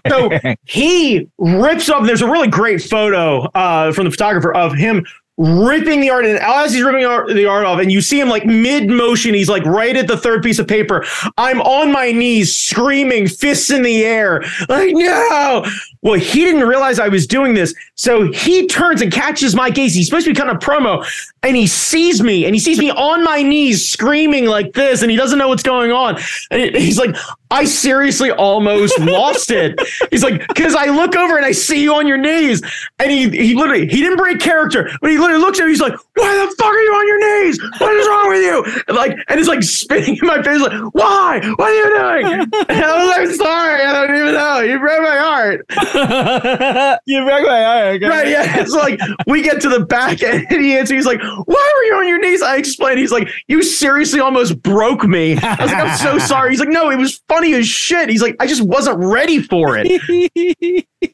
So 0.07 0.29
he 0.65 1.27
rips 1.37 1.89
up. 1.89 2.03
There's 2.05 2.21
a 2.21 2.29
really 2.29 2.49
great 2.49 2.81
photo 2.81 3.41
uh, 3.55 3.91
from 3.93 4.05
the 4.05 4.11
photographer 4.11 4.53
of 4.53 4.73
him 4.73 5.05
ripping 5.39 6.01
the 6.01 6.09
art 6.09 6.25
and 6.25 6.37
as 6.39 6.73
he's 6.73 6.83
ripping 6.83 6.99
the 7.33 7.45
art 7.45 7.65
off 7.65 7.79
and 7.79 7.93
you 7.93 8.01
see 8.01 8.19
him 8.19 8.27
like 8.27 8.45
mid 8.45 8.89
motion 8.89 9.33
he's 9.33 9.47
like 9.47 9.63
right 9.63 9.95
at 9.95 10.05
the 10.05 10.17
third 10.17 10.43
piece 10.43 10.59
of 10.59 10.67
paper. 10.67 11.05
I'm 11.37 11.61
on 11.61 11.93
my 11.93 12.11
knees 12.11 12.53
screaming 12.53 13.29
fists 13.29 13.71
in 13.71 13.81
the 13.81 14.03
air 14.03 14.43
like 14.67 14.93
no! 14.93 15.65
Well 16.01 16.19
he 16.19 16.41
didn't 16.41 16.67
realize 16.67 16.99
i 16.99 17.07
was 17.07 17.25
doing 17.25 17.53
this. 17.53 17.73
So 17.95 18.31
he 18.31 18.67
turns 18.67 19.01
and 19.01 19.11
catches 19.11 19.55
my 19.55 19.69
gaze. 19.69 19.93
He's 19.93 20.07
supposed 20.07 20.25
to 20.25 20.33
be 20.33 20.37
kind 20.37 20.49
of 20.49 20.57
promo. 20.57 21.05
And 21.41 21.55
he 21.55 21.67
sees 21.67 22.21
me 22.21 22.45
and 22.45 22.53
he 22.53 22.59
sees 22.59 22.77
me 22.77 22.91
on 22.91 23.23
my 23.23 23.41
knees 23.41 23.87
screaming 23.87 24.45
like 24.45 24.73
this 24.73 25.01
and 25.01 25.09
he 25.09 25.15
doesn't 25.15 25.39
know 25.39 25.47
what's 25.47 25.63
going 25.63 25.91
on. 25.91 26.19
And 26.51 26.75
he's 26.75 26.99
like 26.99 27.15
i 27.51 27.63
seriously 27.65 28.29
almost 28.31 28.99
lost 28.99 29.51
it. 29.51 29.79
He's 30.11 30.23
like 30.23 30.45
because 30.49 30.75
i 30.75 30.87
look 30.87 31.15
over 31.15 31.37
and 31.37 31.45
i 31.45 31.53
see 31.53 31.81
you 31.81 31.95
on 31.95 32.07
your 32.07 32.17
knees. 32.17 32.61
And 32.99 33.09
he 33.09 33.29
he 33.29 33.55
literally 33.55 33.87
he 33.87 34.01
didn't 34.01 34.17
break 34.17 34.41
character 34.41 34.89
but 35.01 35.11
he 35.11 35.17
literally 35.29 35.45
looks 35.45 35.59
at 35.59 35.65
me 35.65 35.71
he's 35.71 35.81
like 35.81 35.93
why 36.15 36.35
the 36.35 36.55
fuck 36.57 36.67
are 36.67 36.79
you 36.79 36.91
on 36.91 37.07
your 37.07 37.43
knees 37.43 37.61
what 37.79 37.95
is 37.95 38.07
wrong 38.07 38.29
with 38.29 38.43
you 38.43 38.83
and 38.87 38.97
like 38.97 39.11
and 39.27 39.39
it's 39.39 39.49
like 39.49 39.63
spitting 39.63 40.17
in 40.17 40.27
my 40.27 40.41
face 40.41 40.59
like 40.61 40.93
why 40.93 41.39
what 41.55 41.69
are 41.69 42.19
you 42.19 42.25
doing 42.25 42.41
and 42.69 42.83
i 42.83 43.03
was 43.03 43.29
like 43.29 43.37
sorry 43.37 43.83
i 43.83 43.93
don't 43.93 44.15
even 44.15 44.33
know 44.33 44.59
you 44.59 44.79
broke 44.79 45.01
my 45.01 45.17
heart 45.17 45.65
you 47.05 47.23
broke 47.23 47.45
my 47.45 47.63
heart 47.63 47.95
okay? 47.95 48.07
right 48.07 48.27
yeah 48.27 48.59
it's 48.59 48.73
like 48.73 48.99
we 49.27 49.41
get 49.41 49.61
to 49.61 49.69
the 49.69 49.85
back 49.85 50.21
and 50.23 50.47
he 50.49 50.75
answers 50.77 50.97
he's 50.97 51.05
like 51.05 51.21
why 51.45 51.73
were 51.75 51.83
you 51.83 51.95
on 51.95 52.07
your 52.07 52.19
knees? 52.19 52.41
I 52.41 52.57
explained. 52.57 52.99
He's 52.99 53.11
like, 53.11 53.29
you 53.47 53.63
seriously 53.63 54.19
almost 54.19 54.61
broke 54.61 55.03
me. 55.03 55.37
I 55.37 55.61
was 55.61 55.71
like, 55.71 55.83
I'm 55.83 55.97
so 55.97 56.19
sorry. 56.19 56.51
He's 56.51 56.59
like, 56.59 56.69
no, 56.69 56.89
it 56.89 56.97
was 56.97 57.21
funny 57.27 57.53
as 57.53 57.67
shit. 57.67 58.09
He's 58.09 58.21
like, 58.21 58.35
I 58.39 58.47
just 58.47 58.61
wasn't 58.61 58.99
ready 58.99 59.41
for 59.41 59.77
it. 59.77 60.85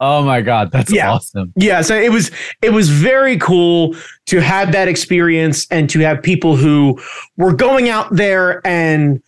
oh 0.00 0.22
my 0.24 0.40
god, 0.40 0.70
that's 0.72 0.92
yeah. 0.92 1.10
awesome. 1.10 1.52
Yeah, 1.56 1.82
so 1.82 1.96
it 1.96 2.12
was 2.12 2.30
it 2.62 2.70
was 2.70 2.88
very 2.88 3.38
cool 3.38 3.94
to 4.26 4.40
have 4.40 4.72
that 4.72 4.88
experience 4.88 5.66
and 5.70 5.88
to 5.90 6.00
have 6.00 6.22
people 6.22 6.56
who 6.56 7.00
were 7.36 7.52
going 7.52 7.88
out 7.88 8.14
there 8.14 8.64
and 8.66 9.22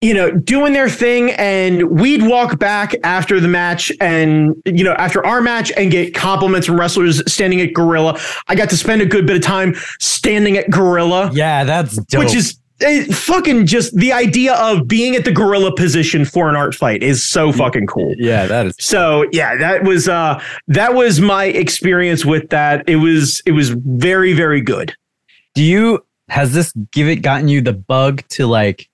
you 0.00 0.14
know, 0.14 0.30
doing 0.30 0.72
their 0.72 0.88
thing. 0.88 1.30
And 1.32 2.00
we'd 2.00 2.22
walk 2.22 2.58
back 2.58 2.94
after 3.04 3.38
the 3.38 3.48
match 3.48 3.92
and, 4.00 4.54
you 4.64 4.82
know, 4.82 4.94
after 4.94 5.24
our 5.24 5.42
match 5.42 5.70
and 5.76 5.90
get 5.90 6.14
compliments 6.14 6.66
from 6.66 6.80
wrestlers 6.80 7.22
standing 7.30 7.60
at 7.60 7.74
Gorilla. 7.74 8.18
I 8.48 8.54
got 8.54 8.70
to 8.70 8.76
spend 8.76 9.02
a 9.02 9.06
good 9.06 9.26
bit 9.26 9.36
of 9.36 9.42
time 9.42 9.74
standing 9.98 10.56
at 10.56 10.70
Gorilla. 10.70 11.30
Yeah, 11.34 11.64
that's 11.64 11.96
dope. 11.96 12.20
Which 12.20 12.34
is 12.34 12.58
it, 12.80 13.14
fucking 13.14 13.66
just 13.66 13.94
the 13.96 14.12
idea 14.12 14.54
of 14.54 14.88
being 14.88 15.14
at 15.16 15.24
the 15.24 15.32
gorilla 15.32 15.74
position 15.74 16.24
for 16.24 16.48
an 16.48 16.56
art 16.56 16.74
fight 16.74 17.02
is 17.02 17.24
so 17.24 17.52
fucking 17.52 17.86
cool. 17.86 18.14
Yeah, 18.16 18.46
that 18.46 18.66
is. 18.66 18.76
So 18.78 19.26
yeah, 19.32 19.56
that 19.56 19.84
was 19.84 20.08
uh 20.08 20.42
that 20.68 20.94
was 20.94 21.20
my 21.20 21.44
experience 21.44 22.24
with 22.24 22.50
that. 22.50 22.88
It 22.88 22.96
was 22.96 23.42
it 23.46 23.52
was 23.52 23.70
very 23.70 24.32
very 24.32 24.60
good. 24.60 24.94
Do 25.54 25.62
you 25.62 26.04
has 26.28 26.52
this 26.52 26.72
give 26.92 27.08
it 27.08 27.16
gotten 27.16 27.48
you 27.48 27.60
the 27.60 27.72
bug 27.72 28.22
to 28.30 28.46
like 28.46 28.88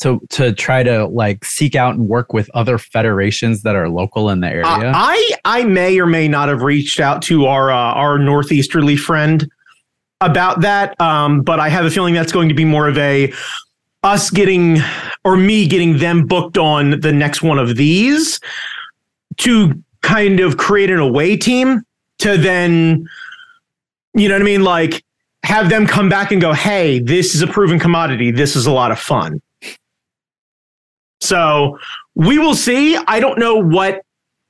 to 0.00 0.20
to 0.30 0.52
try 0.52 0.82
to 0.82 1.06
like 1.06 1.44
seek 1.44 1.74
out 1.74 1.96
and 1.96 2.08
work 2.08 2.32
with 2.32 2.48
other 2.54 2.78
federations 2.78 3.62
that 3.62 3.74
are 3.74 3.88
local 3.88 4.30
in 4.30 4.40
the 4.40 4.48
area? 4.48 4.64
Uh, 4.64 4.92
I 4.94 5.30
I 5.44 5.64
may 5.64 5.98
or 5.98 6.06
may 6.06 6.28
not 6.28 6.48
have 6.48 6.62
reached 6.62 7.00
out 7.00 7.22
to 7.22 7.46
our 7.46 7.70
uh, 7.70 7.76
our 7.94 8.18
northeasterly 8.18 8.96
friend 8.96 9.50
about 10.20 10.60
that, 10.62 11.00
um, 11.00 11.42
but 11.42 11.60
I 11.60 11.68
have 11.68 11.84
a 11.84 11.90
feeling 11.90 12.14
that's 12.14 12.32
going 12.32 12.48
to 12.48 12.54
be 12.54 12.64
more 12.64 12.88
of 12.88 12.98
a 12.98 13.32
us 14.02 14.30
getting 14.30 14.78
or 15.24 15.36
me 15.36 15.66
getting 15.66 15.98
them 15.98 16.26
booked 16.26 16.56
on 16.56 17.00
the 17.00 17.12
next 17.12 17.42
one 17.42 17.58
of 17.58 17.76
these 17.76 18.40
to 19.38 19.74
kind 20.02 20.40
of 20.40 20.56
create 20.56 20.90
an 20.90 21.00
away 21.00 21.36
team 21.36 21.82
to 22.18 22.36
then 22.36 23.06
you 24.14 24.28
know 24.28 24.34
what 24.34 24.42
I 24.42 24.44
mean? 24.44 24.64
Like 24.64 25.04
have 25.44 25.68
them 25.68 25.86
come 25.86 26.08
back 26.08 26.30
and 26.30 26.40
go 26.40 26.52
hey 26.52 27.00
this 27.00 27.34
is 27.34 27.42
a 27.42 27.46
proven 27.46 27.78
commodity. 27.78 28.30
This 28.30 28.56
is 28.56 28.66
a 28.66 28.72
lot 28.72 28.90
of 28.90 28.98
fun. 28.98 29.40
So 31.20 31.78
we 32.14 32.38
will 32.38 32.54
see. 32.54 32.96
I 32.96 33.20
don't 33.20 33.38
know 33.38 33.56
what 33.56 34.02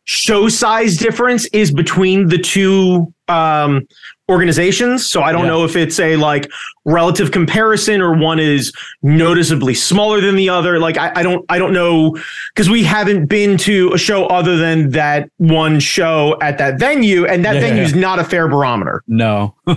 show 0.09 0.49
size 0.49 0.97
difference 0.97 1.45
is 1.53 1.71
between 1.71 2.29
the 2.29 2.39
two 2.39 3.13
um, 3.29 3.87
organizations. 4.31 5.07
So 5.07 5.23
I 5.23 5.33
don't 5.33 5.43
yeah. 5.43 5.49
know 5.49 5.65
if 5.65 5.77
it's 5.77 6.01
a 6.01 6.17
like 6.17 6.51
relative 6.87 7.31
comparison 7.31 8.01
or 8.01 8.17
one 8.17 8.39
is 8.39 8.73
noticeably 9.03 9.75
smaller 9.75 10.23
than 10.23 10.35
the 10.35 10.49
other. 10.49 10.79
Like 10.79 10.97
I, 10.97 11.13
I 11.15 11.23
don't 11.23 11.45
I 11.51 11.59
don't 11.59 11.75
know 11.75 12.17
because 12.55 12.71
we 12.71 12.85
haven't 12.85 13.27
been 13.27 13.59
to 13.59 13.93
a 13.93 13.99
show 13.99 14.25
other 14.29 14.57
than 14.57 14.93
that 14.93 15.31
one 15.37 15.79
show 15.79 16.39
at 16.41 16.57
that 16.57 16.79
venue, 16.79 17.27
and 17.27 17.45
that 17.45 17.57
yeah, 17.57 17.61
venue 17.61 17.83
is 17.83 17.93
yeah. 17.93 18.01
not 18.01 18.19
a 18.19 18.25
fair 18.25 18.49
barometer. 18.49 19.03
No. 19.09 19.57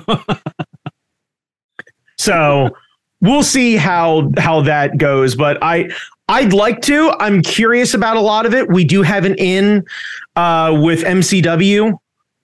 so 2.17 2.69
we'll 3.19 3.43
see 3.43 3.75
how 3.75 4.31
how 4.37 4.61
that 4.61 4.97
goes. 4.97 5.35
But 5.35 5.61
I 5.61 5.91
I'd 6.31 6.53
like 6.53 6.81
to. 6.83 7.11
I'm 7.19 7.41
curious 7.41 7.93
about 7.93 8.15
a 8.15 8.21
lot 8.21 8.45
of 8.45 8.53
it. 8.53 8.69
We 8.69 8.85
do 8.85 9.01
have 9.01 9.25
an 9.25 9.35
in 9.35 9.83
uh, 10.37 10.77
with 10.81 11.01
MCW. 11.03 11.97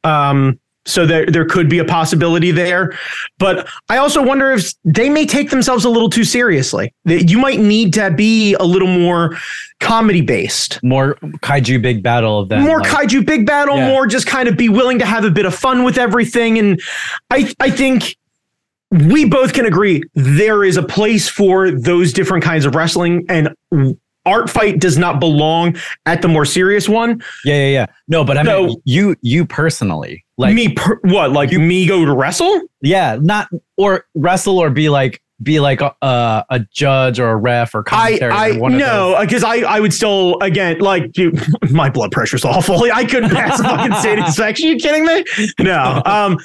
Um, 0.03 0.59
so 0.85 1.05
there, 1.05 1.25
there 1.25 1.45
could 1.45 1.69
be 1.69 1.79
a 1.79 1.85
possibility 1.85 2.51
there. 2.51 2.97
But 3.39 3.67
I 3.87 3.97
also 3.97 4.21
wonder 4.21 4.51
if 4.51 4.73
they 4.83 5.09
may 5.09 5.25
take 5.25 5.51
themselves 5.51 5.85
a 5.85 5.89
little 5.89 6.09
too 6.09 6.25
seriously. 6.25 6.93
That 7.05 7.29
You 7.29 7.37
might 7.37 7.61
need 7.61 7.93
to 7.93 8.11
be 8.11 8.55
a 8.55 8.63
little 8.63 8.89
more 8.89 9.37
comedy 9.79 10.21
based. 10.21 10.81
More 10.83 11.15
kaiju 11.43 11.81
big 11.81 12.03
battle 12.03 12.39
of 12.39 12.49
that. 12.49 12.61
More 12.61 12.79
like, 12.79 12.91
kaiju 12.91 13.25
big 13.25 13.45
battle, 13.45 13.77
yeah. 13.77 13.87
more 13.87 14.05
just 14.05 14.27
kind 14.27 14.49
of 14.49 14.57
be 14.57 14.67
willing 14.67 14.99
to 14.99 15.05
have 15.05 15.23
a 15.23 15.31
bit 15.31 15.45
of 15.45 15.55
fun 15.55 15.85
with 15.85 15.97
everything. 15.97 16.59
And 16.59 16.81
I 17.31 17.53
I 17.61 17.69
think 17.69 18.17
we 18.91 19.25
both 19.25 19.53
can 19.53 19.65
agree 19.65 20.01
there 20.15 20.63
is 20.63 20.77
a 20.77 20.83
place 20.83 21.27
for 21.27 21.71
those 21.71 22.13
different 22.13 22.43
kinds 22.43 22.65
of 22.65 22.75
wrestling 22.75 23.25
and 23.29 23.53
art 24.25 24.49
fight 24.49 24.79
does 24.79 24.97
not 24.97 25.19
belong 25.19 25.75
at 26.05 26.21
the 26.21 26.27
more 26.27 26.45
serious 26.45 26.87
one. 26.87 27.23
Yeah, 27.45 27.55
yeah, 27.55 27.69
yeah. 27.69 27.85
No, 28.07 28.23
but 28.23 28.37
I 28.37 28.43
so, 28.43 28.67
mean 28.67 28.81
you 28.85 29.15
you 29.21 29.45
personally. 29.45 30.23
Like 30.37 30.53
me 30.53 30.73
per, 30.73 30.99
what? 31.03 31.31
Like 31.31 31.51
you, 31.51 31.59
me 31.59 31.87
go 31.87 32.05
to 32.05 32.13
wrestle? 32.13 32.61
Yeah, 32.81 33.17
not 33.19 33.49
or 33.77 34.05
wrestle 34.13 34.59
or 34.59 34.69
be 34.69 34.89
like 34.89 35.21
be 35.41 35.59
like 35.59 35.81
a, 35.81 35.93
a 36.01 36.59
judge 36.71 37.19
or 37.19 37.29
a 37.29 37.35
ref 37.35 37.75
or 37.75 37.83
commentary. 37.83 38.31
I, 38.31 38.49
I 38.49 38.51
no, 38.53 39.17
because 39.21 39.43
I, 39.43 39.57
I 39.57 39.79
would 39.79 39.93
still 39.93 40.39
again 40.41 40.79
like 40.79 41.11
dude, 41.11 41.41
my 41.71 41.89
blood 41.89 42.11
pressure's 42.11 42.45
awful. 42.45 42.83
I 42.93 43.05
couldn't 43.05 43.31
pass 43.31 43.59
a 43.59 43.63
fucking 43.63 43.95
state 43.99 44.19
inspection. 44.19 44.67
You 44.67 44.77
kidding 44.77 45.05
me? 45.05 45.23
No. 45.59 46.01
Um, 46.05 46.37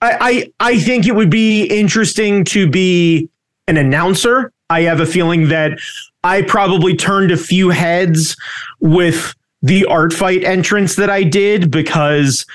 I, 0.00 0.52
I 0.60 0.70
I 0.72 0.78
think 0.78 1.06
it 1.06 1.14
would 1.14 1.30
be 1.30 1.64
interesting 1.64 2.44
to 2.44 2.68
be 2.68 3.28
an 3.66 3.76
announcer. 3.76 4.52
I 4.70 4.82
have 4.82 5.00
a 5.00 5.06
feeling 5.06 5.48
that 5.48 5.78
I 6.24 6.42
probably 6.42 6.94
turned 6.96 7.30
a 7.30 7.36
few 7.36 7.70
heads 7.70 8.36
with 8.80 9.34
the 9.62 9.84
art 9.86 10.12
fight 10.12 10.44
entrance 10.44 10.96
that 10.96 11.10
I 11.10 11.22
did 11.22 11.70
because 11.70 12.46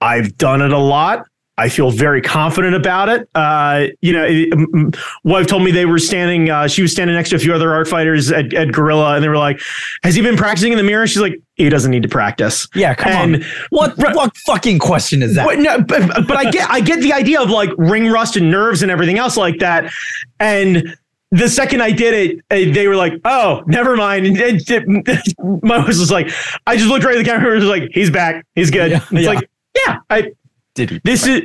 I've 0.00 0.36
done 0.36 0.62
it 0.62 0.72
a 0.72 0.78
lot. 0.78 1.24
I 1.58 1.68
feel 1.68 1.90
very 1.90 2.22
confident 2.22 2.74
about 2.74 3.08
it. 3.10 3.28
Uh, 3.34 3.88
you 4.00 4.12
know, 4.12 4.26
it, 4.26 4.96
wife 5.22 5.46
told 5.46 5.62
me 5.62 5.70
they 5.70 5.84
were 5.84 5.98
standing. 5.98 6.48
Uh, 6.48 6.66
she 6.66 6.82
was 6.82 6.90
standing 6.90 7.14
next 7.14 7.30
to 7.30 7.36
a 7.36 7.38
few 7.38 7.54
other 7.54 7.72
art 7.72 7.86
fighters 7.86 8.32
at, 8.32 8.54
at 8.54 8.72
Gorilla, 8.72 9.14
and 9.14 9.22
they 9.22 9.28
were 9.28 9.36
like, 9.36 9.60
"Has 10.02 10.14
he 10.14 10.22
been 10.22 10.36
practicing 10.36 10.72
in 10.72 10.78
the 10.78 10.84
mirror?" 10.84 11.06
She's 11.06 11.20
like, 11.20 11.38
he 11.64 11.70
doesn't 11.70 11.90
need 11.90 12.02
to 12.02 12.08
practice. 12.08 12.66
Yeah, 12.74 12.94
come 12.94 13.12
And- 13.12 13.34
on. 13.36 13.50
What 13.70 13.96
what 13.98 14.36
fucking 14.38 14.78
question 14.78 15.22
is 15.22 15.34
that? 15.36 15.46
But, 15.46 15.58
no, 15.58 15.80
but, 15.80 16.26
but 16.26 16.36
I 16.36 16.50
get 16.50 16.70
I 16.70 16.80
get 16.80 17.00
the 17.00 17.12
idea 17.12 17.40
of 17.40 17.50
like 17.50 17.70
ring 17.78 18.08
rust 18.08 18.36
and 18.36 18.50
nerves 18.50 18.82
and 18.82 18.90
everything 18.90 19.18
else 19.18 19.36
like 19.36 19.58
that. 19.60 19.92
And 20.40 20.96
the 21.30 21.48
second 21.48 21.82
I 21.82 21.92
did 21.92 22.12
it, 22.12 22.44
uh, 22.50 22.74
they 22.74 22.86
were 22.88 22.96
like, 22.96 23.14
"Oh, 23.24 23.62
never 23.66 23.96
mind." 23.96 24.26
And 24.26 24.36
it, 24.38 24.70
it, 24.70 25.34
my 25.62 25.78
was 25.86 25.98
just 25.98 26.10
like, 26.12 26.30
I 26.66 26.76
just 26.76 26.88
looked 26.88 27.04
right 27.04 27.14
at 27.14 27.18
the 27.18 27.24
camera 27.24 27.52
and 27.52 27.60
was 27.60 27.68
like, 27.70 27.88
"He's 27.92 28.10
back. 28.10 28.44
He's 28.54 28.70
good." 28.70 28.90
Yeah, 28.90 28.96
it's 29.10 29.12
yeah. 29.12 29.28
like, 29.28 29.50
yeah, 29.86 29.96
I 30.10 30.32
Did 30.74 30.90
he? 30.90 31.00
this 31.04 31.26
is 31.26 31.40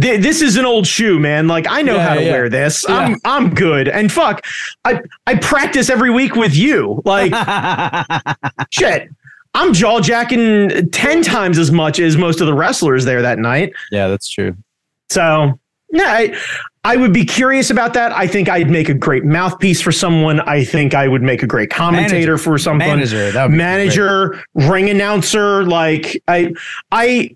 thi- 0.00 0.18
this 0.18 0.42
is 0.42 0.56
an 0.56 0.64
old 0.64 0.86
shoe, 0.86 1.18
man. 1.18 1.48
Like 1.48 1.66
I 1.68 1.82
know 1.82 1.96
Yeah, 1.96 2.08
how 2.10 2.14
to 2.14 2.20
wear 2.20 2.48
this. 2.48 2.88
I'm 2.88 3.16
I'm 3.24 3.52
good. 3.52 3.88
And 3.88 4.12
fuck, 4.12 4.46
I 4.84 5.00
I 5.26 5.34
practice 5.34 5.90
every 5.90 6.10
week 6.10 6.36
with 6.36 6.54
you. 6.54 7.02
Like 7.04 7.32
shit. 8.70 9.08
I'm 9.54 9.72
jaw 9.72 10.00
jacking 10.00 10.90
ten 10.90 11.22
times 11.22 11.58
as 11.58 11.70
much 11.70 11.98
as 11.98 12.16
most 12.16 12.40
of 12.40 12.46
the 12.46 12.54
wrestlers 12.54 13.04
there 13.04 13.22
that 13.22 13.38
night. 13.38 13.72
yeah, 13.90 14.08
that's 14.08 14.28
true. 14.28 14.56
So 15.10 15.58
yeah, 15.92 16.04
I, 16.06 16.36
I 16.84 16.96
would 16.96 17.12
be 17.12 17.24
curious 17.24 17.68
about 17.68 17.92
that. 17.94 18.12
I 18.12 18.26
think 18.26 18.48
I'd 18.48 18.70
make 18.70 18.88
a 18.88 18.94
great 18.94 19.24
mouthpiece 19.24 19.80
for 19.80 19.92
someone. 19.92 20.40
I 20.40 20.64
think 20.64 20.94
I 20.94 21.06
would 21.06 21.22
make 21.22 21.42
a 21.42 21.46
great 21.46 21.68
commentator 21.70 22.38
for 22.38 22.56
someone. 22.56 22.88
Manager, 22.88 23.30
that 23.30 23.44
would 23.44 23.52
be 23.52 23.58
Manager, 23.58 24.42
ring 24.54 24.88
announcer. 24.88 25.64
Like 25.64 26.22
I, 26.28 26.54
I, 26.90 27.30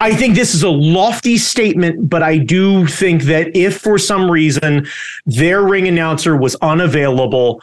I 0.00 0.14
think 0.14 0.34
this 0.34 0.54
is 0.54 0.62
a 0.62 0.70
lofty 0.70 1.36
statement, 1.36 2.08
but 2.08 2.22
I 2.22 2.38
do 2.38 2.86
think 2.86 3.24
that 3.24 3.54
if 3.54 3.78
for 3.78 3.98
some 3.98 4.30
reason 4.30 4.86
their 5.26 5.62
ring 5.62 5.86
announcer 5.86 6.36
was 6.36 6.56
unavailable, 6.62 7.62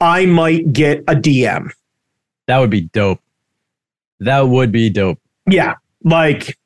I 0.00 0.26
might 0.26 0.72
get 0.72 0.98
a 1.06 1.14
DM. 1.14 1.70
That 2.48 2.58
would 2.58 2.70
be 2.70 2.80
dope. 2.82 3.20
That 4.20 4.40
would 4.48 4.72
be 4.72 4.90
dope. 4.90 5.20
Yeah, 5.48 5.74
like 6.02 6.58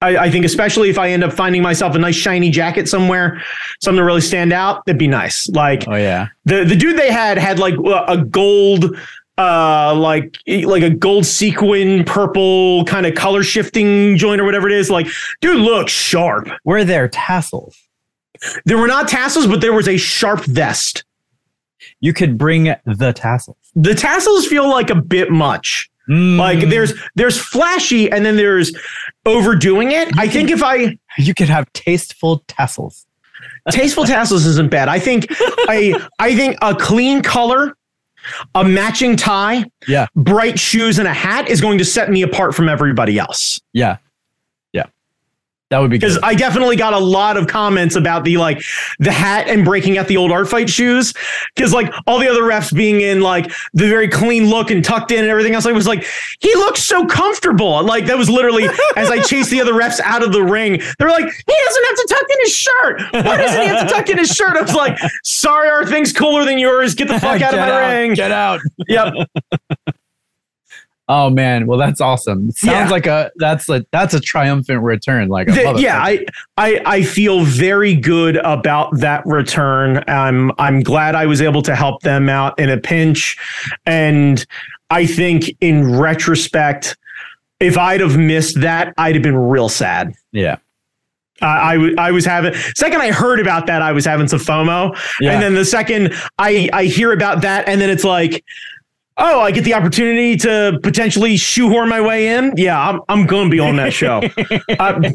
I, 0.00 0.16
I 0.16 0.30
think 0.30 0.44
especially 0.44 0.90
if 0.90 0.98
I 0.98 1.10
end 1.10 1.24
up 1.24 1.32
finding 1.32 1.62
myself 1.62 1.94
a 1.94 1.98
nice 1.98 2.14
shiny 2.14 2.50
jacket 2.50 2.88
somewhere, 2.88 3.42
something 3.82 3.98
to 3.98 4.04
really 4.04 4.20
stand 4.20 4.52
out, 4.52 4.82
it'd 4.86 4.98
be 4.98 5.08
nice. 5.08 5.48
Like 5.48 5.88
Oh 5.88 5.96
yeah. 5.96 6.28
the 6.44 6.64
the 6.64 6.76
dude 6.76 6.96
they 6.98 7.10
had 7.10 7.38
had 7.38 7.58
like 7.58 7.74
a 8.06 8.18
gold 8.18 8.96
uh 9.36 9.92
like 9.96 10.36
like 10.46 10.84
a 10.84 10.90
gold 10.90 11.26
sequin 11.26 12.04
purple 12.04 12.84
kind 12.84 13.04
of 13.04 13.14
color 13.16 13.42
shifting 13.42 14.16
joint 14.16 14.40
or 14.40 14.44
whatever 14.44 14.68
it 14.68 14.72
is 14.74 14.90
like 14.90 15.08
dude 15.40 15.56
look 15.56 15.88
sharp 15.88 16.48
Were 16.64 16.84
there 16.84 17.08
tassels? 17.08 17.76
there 18.64 18.78
were 18.78 18.86
not 18.86 19.08
tassels 19.08 19.48
but 19.48 19.60
there 19.60 19.72
was 19.72 19.88
a 19.88 19.96
sharp 19.96 20.44
vest 20.44 21.02
You 22.04 22.12
could 22.12 22.36
bring 22.36 22.64
the 22.84 23.12
tassels. 23.14 23.56
the 23.74 23.94
tassels 23.94 24.46
feel 24.46 24.68
like 24.68 24.90
a 24.90 24.94
bit 24.94 25.30
much 25.30 25.88
Mm, 26.06 26.36
like 26.36 26.68
there's 26.68 26.92
there's 27.14 27.38
flashy 27.40 28.12
and 28.12 28.26
then 28.26 28.36
there's 28.36 28.70
overdoing 29.24 29.90
it 29.90 30.08
i 30.18 30.28
think 30.28 30.50
if 30.50 30.62
i 30.62 30.98
you 31.16 31.32
could 31.32 31.48
have 31.48 31.64
tasteful 31.72 32.44
tassels. 32.46 33.06
tasteful 33.70 34.04
tassels 34.04 34.44
isn't 34.44 34.70
bad. 34.70 34.88
I 34.88 34.98
think 34.98 35.24
I 35.30 35.94
I 36.18 36.34
think 36.36 36.58
a 36.60 36.74
clean 36.74 37.22
color, 37.22 37.74
a 38.54 38.62
matching 38.64 39.16
tie, 39.16 39.64
Yeah. 39.88 40.06
bright 40.14 40.58
shoes, 40.58 40.98
and 40.98 41.08
a 41.08 41.14
hat 41.14 41.48
is 41.48 41.62
going 41.62 41.78
to 41.78 41.84
set 41.86 42.10
me 42.10 42.20
apart 42.20 42.54
from 42.54 42.68
everybody 42.68 43.18
else. 43.18 43.60
Yeah. 43.72 43.96
That 45.70 45.78
would 45.78 45.90
be 45.90 45.96
Because. 45.96 46.18
I 46.22 46.34
definitely 46.34 46.76
got 46.76 46.92
a 46.92 46.98
lot 46.98 47.36
of 47.36 47.46
comments 47.46 47.96
about 47.96 48.24
the 48.24 48.36
like 48.36 48.62
the 48.98 49.10
hat 49.10 49.48
and 49.48 49.64
breaking 49.64 49.98
out 49.98 50.08
the 50.08 50.16
old 50.16 50.30
art 50.30 50.48
fight 50.48 50.68
shoes. 50.68 51.14
Because 51.54 51.72
like 51.72 51.92
all 52.06 52.18
the 52.18 52.28
other 52.28 52.42
refs 52.42 52.74
being 52.74 53.00
in 53.00 53.20
like 53.20 53.50
the 53.72 53.88
very 53.88 54.08
clean 54.08 54.50
look 54.50 54.70
and 54.70 54.84
tucked 54.84 55.10
in 55.10 55.20
and 55.20 55.28
everything 55.28 55.54
else, 55.54 55.66
I 55.66 55.72
was 55.72 55.86
like, 55.86 56.06
he 56.40 56.54
looks 56.54 56.82
so 56.82 57.06
comfortable. 57.06 57.82
Like 57.82 58.06
that 58.06 58.18
was 58.18 58.28
literally 58.28 58.64
as 58.96 59.10
I 59.10 59.20
chased 59.20 59.50
the 59.50 59.60
other 59.60 59.72
refs 59.72 60.00
out 60.00 60.22
of 60.22 60.32
the 60.32 60.42
ring. 60.42 60.72
They 60.98 61.04
were 61.04 61.10
like, 61.10 61.24
he 61.24 61.64
doesn't 61.66 61.84
have 61.84 61.96
to 61.96 62.06
tuck 62.08 62.26
in 62.30 62.38
his 62.40 62.54
shirt. 62.54 63.02
Why 63.12 63.36
doesn't 63.36 63.60
he 63.62 63.66
have 63.68 63.88
to 63.88 63.94
tuck 63.94 64.08
in 64.10 64.18
his 64.18 64.30
shirt? 64.30 64.56
I 64.56 64.62
was 64.62 64.74
like, 64.74 64.98
sorry, 65.24 65.68
our 65.70 65.86
thing's 65.86 66.12
cooler 66.12 66.44
than 66.44 66.58
yours. 66.58 66.94
Get 66.94 67.08
the 67.08 67.14
fuck 67.20 67.40
out 67.40 67.54
of 67.54 67.60
my 67.60 67.94
ring. 67.94 68.14
Get 68.14 68.32
out. 68.32 68.60
Yep. 68.88 69.14
Oh 71.06 71.28
man, 71.28 71.66
well 71.66 71.76
that's 71.78 72.00
awesome. 72.00 72.48
It 72.48 72.56
sounds 72.56 72.72
Yeah. 72.72 72.88
like 72.88 73.06
a 73.06 73.30
that's 73.36 73.68
a 73.68 73.84
that's 73.92 74.14
a 74.14 74.20
triumphant 74.20 74.80
return. 74.82 75.28
Like 75.28 75.48
a 75.48 75.52
Th- 75.52 75.78
yeah. 75.78 75.98
I, 76.02 76.24
I 76.56 76.80
I 76.86 77.02
feel 77.02 77.44
very 77.44 77.94
good 77.94 78.36
about 78.36 78.96
that 79.00 79.22
return. 79.26 80.02
I'm 80.08 80.50
I'm 80.58 80.80
glad 80.82 81.14
I 81.14 81.26
was 81.26 81.42
able 81.42 81.60
to 81.62 81.74
help 81.76 82.00
them 82.02 82.30
out 82.30 82.58
in 82.58 82.70
a 82.70 82.78
pinch, 82.78 83.36
and 83.84 84.44
I 84.88 85.04
think 85.04 85.54
in 85.60 85.98
retrospect, 85.98 86.96
if 87.60 87.76
I'd 87.76 88.00
have 88.00 88.16
missed 88.16 88.60
that, 88.62 88.94
I'd 88.96 89.14
have 89.14 89.22
been 89.22 89.36
real 89.36 89.68
sad. 89.68 90.14
yeah, 90.32 90.56
Uh, 91.42 91.46
I 91.46 91.74
w- 91.74 91.94
I 91.98 92.12
was 92.12 92.24
having 92.24 92.54
second 92.76 93.02
I 93.02 93.12
heard 93.12 93.40
about 93.40 93.66
that 93.66 93.82
I 93.82 93.92
was 93.92 94.06
having 94.06 94.26
some 94.26 94.38
FOMO, 94.38 94.96
yeah. 95.20 95.32
and 95.32 95.42
then 95.42 95.54
the 95.54 95.66
second 95.66 96.14
I 96.38 96.70
I 96.72 96.84
hear 96.86 97.12
about 97.12 97.42
that, 97.42 97.68
and 97.68 97.78
then 97.78 97.90
it's 97.90 98.04
like. 98.04 98.42
Oh, 99.16 99.40
I 99.40 99.52
get 99.52 99.62
the 99.64 99.74
opportunity 99.74 100.36
to 100.38 100.78
potentially 100.82 101.36
shoehorn 101.36 101.88
my 101.88 102.00
way 102.00 102.36
in. 102.36 102.52
Yeah, 102.56 102.78
I'm 102.88 103.00
I'm 103.08 103.26
going 103.26 103.48
to 103.48 103.50
be 103.50 103.60
on 103.60 103.76
that 103.76 103.92
show. 103.92 104.22
Uh, 104.78 105.10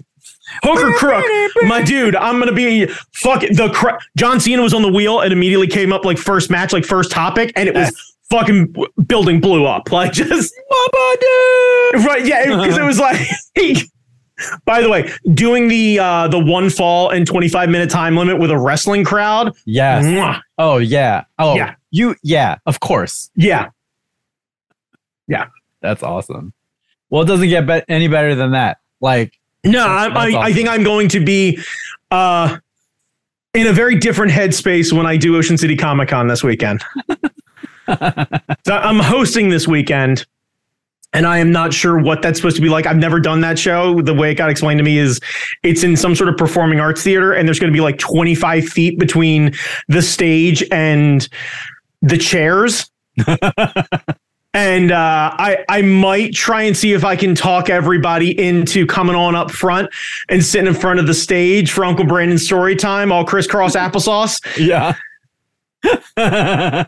hook 0.64 0.80
or 0.84 0.94
crook, 0.98 1.24
my 1.68 1.82
dude. 1.84 2.16
I'm 2.16 2.40
gonna 2.40 2.54
be 2.54 2.88
fuck 3.14 3.42
the 3.42 3.70
cr- 3.74 3.98
John 4.18 4.40
Cena 4.40 4.62
was 4.64 4.74
on 4.74 4.82
the 4.82 4.92
wheel 4.92 5.20
and 5.20 5.32
immediately 5.32 5.68
came 5.68 5.94
up 5.94 6.06
like 6.06 6.18
first 6.18 6.50
match, 6.50 6.74
like 6.74 6.86
first 6.86 7.12
topic, 7.12 7.52
and 7.56 7.70
it 7.70 7.76
was 7.76 8.16
fucking 8.32 8.74
building 9.06 9.40
blew 9.42 9.66
up, 9.66 9.92
like 9.92 10.12
just 10.14 10.54
right, 12.06 12.26
yeah, 12.26 12.46
because 12.46 12.78
it 12.78 12.84
was 12.84 13.00
like. 13.00 13.20
By 14.64 14.82
the 14.82 14.88
way, 14.90 15.12
doing 15.34 15.68
the 15.68 16.00
uh, 16.00 16.30
the 16.30 16.40
one 16.40 16.70
fall 16.70 17.10
and 17.10 17.28
25 17.28 17.70
minute 17.70 17.90
time 17.90 18.16
limit 18.16 18.40
with 18.40 18.52
a 18.52 18.58
wrestling 18.58 19.04
crowd. 19.04 19.54
yes. 19.66 20.06
mwah, 20.06 20.42
Oh 20.58 20.78
yeah. 20.78 21.26
Oh 21.38 21.56
Yeah. 21.56 21.76
You 21.92 22.16
yeah. 22.24 22.56
Of 22.66 22.80
course. 22.80 23.30
Yeah, 23.36 23.70
Yeah, 25.30 25.46
that's 25.82 26.04
awesome. 26.04 26.54
Well, 27.10 27.22
it 27.22 27.26
doesn't 27.26 27.48
get 27.48 27.66
be- 27.66 27.82
any 27.88 28.10
better 28.10 28.36
than 28.36 28.52
that. 28.52 28.80
Like 29.00 29.40
No, 29.64 29.88
I, 29.88 30.08
I, 30.08 30.42
I 30.48 30.54
think 30.54 30.68
I'm 30.68 30.84
going 30.84 31.08
to 31.10 31.24
be 31.24 31.60
uh, 32.12 32.58
in 33.54 33.68
a 33.68 33.72
very 33.72 33.96
different 33.96 34.34
headspace 34.34 34.92
when 34.92 35.06
I 35.06 35.16
do 35.16 35.38
Ocean 35.38 35.58
City 35.58 35.78
Comic 35.78 36.10
Con 36.10 36.28
this 36.28 36.44
weekend. 36.44 36.84
So 38.66 38.76
I'm 38.76 39.00
hosting 39.00 39.50
this 39.50 39.68
weekend, 39.68 40.26
and 41.12 41.26
I 41.26 41.40
am 41.40 41.52
not 41.52 41.74
sure 41.74 41.98
what 42.00 42.22
that's 42.22 42.38
supposed 42.38 42.56
to 42.58 42.62
be 42.62 42.70
like. 42.70 42.86
I've 42.86 42.98
never 42.98 43.20
done 43.20 43.42
that 43.42 43.58
show. 43.58 44.02
The 44.02 44.14
way 44.14 44.32
it 44.32 44.36
got 44.36 44.52
explained 44.52 44.78
to 44.78 44.84
me 44.84 45.00
is 45.00 45.20
it's 45.64 45.84
in 45.84 45.98
some 45.98 46.14
sort 46.16 46.30
of 46.30 46.38
performing 46.38 46.80
arts 46.80 47.02
theater, 47.02 47.34
and 47.34 47.48
there's 47.48 47.60
going 47.60 47.74
to 47.74 47.76
be 47.76 47.82
like 47.82 47.98
25 47.98 48.66
feet 48.66 49.00
between 49.00 49.54
the 49.88 50.04
stage 50.04 50.64
and 50.72 51.28
the 52.04 52.18
chairs. 52.18 52.92
And 54.54 54.92
uh, 54.92 55.32
I 55.38 55.64
I 55.70 55.82
might 55.84 56.34
try 56.34 56.64
and 56.64 56.76
see 56.76 56.94
if 56.94 57.06
I 57.06 57.16
can 57.16 57.36
talk 57.36 57.70
everybody 57.70 58.40
into 58.40 58.88
coming 58.88 59.16
on 59.16 59.36
up 59.36 59.52
front 59.52 59.90
and 60.28 60.44
sitting 60.44 60.68
in 60.68 60.74
front 60.74 61.00
of 61.00 61.06
the 61.06 61.14
stage 61.14 61.72
for 61.72 61.86
Uncle 61.86 62.06
Brandon's 62.06 62.46
story 62.46 62.76
time, 62.76 63.12
all 63.12 63.24
crisscross 63.26 63.76
applesauce. 63.76 64.42
yeah. 64.58 64.96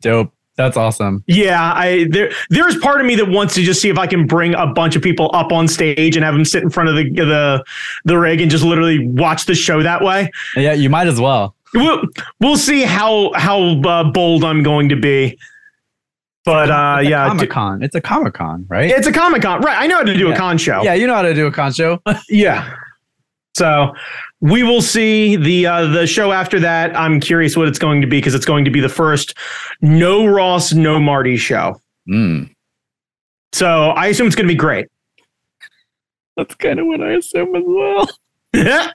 Dope. 0.00 0.32
That's 0.56 0.76
awesome. 0.76 1.24
Yeah, 1.26 1.72
I 1.74 2.06
there 2.10 2.30
there's 2.50 2.76
part 2.76 3.00
of 3.00 3.06
me 3.06 3.14
that 3.16 3.28
wants 3.28 3.54
to 3.54 3.62
just 3.62 3.80
see 3.80 3.88
if 3.88 3.98
I 3.98 4.06
can 4.06 4.26
bring 4.26 4.54
a 4.54 4.66
bunch 4.66 4.94
of 4.94 5.02
people 5.02 5.30
up 5.32 5.50
on 5.50 5.66
stage 5.66 6.14
and 6.14 6.24
have 6.24 6.34
them 6.34 6.44
sit 6.44 6.62
in 6.62 6.70
front 6.70 6.90
of 6.90 6.94
the 6.94 7.08
the 7.10 7.64
the 8.04 8.18
rig 8.18 8.40
and 8.40 8.50
just 8.50 8.62
literally 8.62 9.06
watch 9.08 9.46
the 9.46 9.54
show 9.54 9.82
that 9.82 10.02
way. 10.02 10.30
Yeah, 10.54 10.74
you 10.74 10.90
might 10.90 11.06
as 11.06 11.18
well. 11.18 11.56
We'll 11.74 12.02
we'll 12.38 12.58
see 12.58 12.82
how 12.82 13.32
how 13.34 13.80
uh, 13.80 14.04
bold 14.04 14.44
I'm 14.44 14.62
going 14.62 14.90
to 14.90 14.96
be. 14.96 15.38
But 16.44 16.70
uh, 16.70 16.96
It's 17.00 17.08
yeah, 17.10 17.28
Comic 17.28 17.50
Con. 17.50 17.82
It's 17.82 17.94
a 17.94 18.00
Comic 18.00 18.34
Con, 18.34 18.66
right? 18.68 18.90
it's 18.90 19.06
a 19.06 19.12
Comic 19.12 19.42
Con, 19.42 19.60
right? 19.60 19.80
I 19.80 19.86
know 19.86 19.98
how 19.98 20.02
to 20.04 20.14
do 20.14 20.28
Yeah. 20.28 20.34
a 20.34 20.36
con 20.36 20.58
show. 20.58 20.82
yeah, 20.82 20.94
you 20.94 21.06
know 21.06 21.14
how 21.14 21.22
to 21.22 21.34
do 21.34 21.46
a 21.46 21.52
con 21.52 21.72
show. 21.72 22.00
Yeah. 22.28 22.74
So 23.54 23.92
we 24.40 24.62
will 24.62 24.80
see 24.80 25.36
the 25.36 25.66
uh, 25.66 25.86
the 25.88 26.06
show 26.06 26.32
after 26.32 26.58
that. 26.60 26.96
I'm 26.96 27.20
curious 27.20 27.54
what 27.56 27.68
it's 27.68 27.78
going 27.78 28.00
to 28.00 28.06
be 28.06 28.16
because 28.18 28.34
it's 28.34 28.46
going 28.46 28.64
to 28.64 28.70
be 28.70 28.80
the 28.80 28.88
first 28.88 29.34
no 29.82 30.24
Ross, 30.26 30.72
no 30.72 30.98
Marty 30.98 31.36
show. 31.36 31.78
Mm. 32.08 32.48
So 33.52 33.90
I 33.90 34.06
assume 34.06 34.26
it's 34.26 34.34
going 34.34 34.48
to 34.48 34.52
be 34.52 34.58
great. 34.58 34.88
That's 36.36 36.54
kind 36.54 36.80
of 36.80 36.86
what 36.86 37.02
I 37.02 37.12
assume 37.12 37.54
as 37.54 37.62
well. 37.66 38.08
Yeah. 38.54 38.90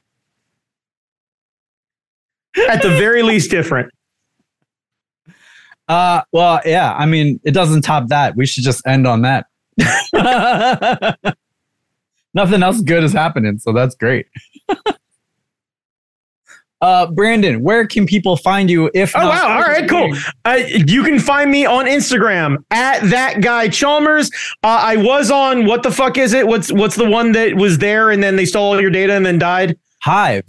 At 2.68 2.82
the 2.82 2.90
very 2.90 3.22
least, 3.22 3.52
different. 3.52 3.94
Uh, 5.88 6.22
well, 6.32 6.60
yeah. 6.66 6.94
I 6.94 7.06
mean, 7.06 7.40
it 7.44 7.52
doesn't 7.52 7.82
top 7.82 8.08
that. 8.08 8.36
We 8.36 8.46
should 8.46 8.64
just 8.64 8.86
end 8.86 9.08
on 9.08 9.22
that. 9.22 9.46
Nothing 12.34 12.62
else 12.64 12.82
good 12.82 13.04
is 13.04 13.14
happening, 13.14 13.58
so 13.60 13.72
that's 13.72 13.96
great. 13.96 14.28
Uh, 16.80 17.10
Brandon, 17.10 17.64
where 17.64 17.88
can 17.88 18.06
people 18.06 18.38
find 18.38 18.70
you? 18.70 18.92
If 18.94 19.16
Oh 19.16 19.28
wow! 19.28 19.56
All 19.56 19.64
right, 19.64 19.90
cool. 19.90 20.16
Uh, 20.46 20.60
you 20.68 21.04
can 21.04 21.18
find 21.18 21.50
me 21.50 21.66
on 21.66 21.86
Instagram 21.86 22.58
at 22.70 23.02
that 23.10 23.42
guy 23.42 23.68
Chalmers. 23.68 24.30
Uh, 24.64 24.80
I 24.84 24.98
was 24.98 25.32
on 25.32 25.66
what 25.66 25.82
the 25.82 25.90
fuck 25.90 26.20
is 26.20 26.34
it? 26.34 26.46
What's 26.46 26.72
what's 26.72 26.96
the 26.96 27.10
one 27.10 27.32
that 27.32 27.56
was 27.56 27.80
there 27.80 28.12
and 28.12 28.22
then 28.22 28.36
they 28.36 28.46
stole 28.46 28.74
all 28.74 28.80
your 28.80 28.92
data 28.92 29.14
and 29.14 29.26
then 29.26 29.40
died? 29.40 29.80
Hive. 30.04 30.44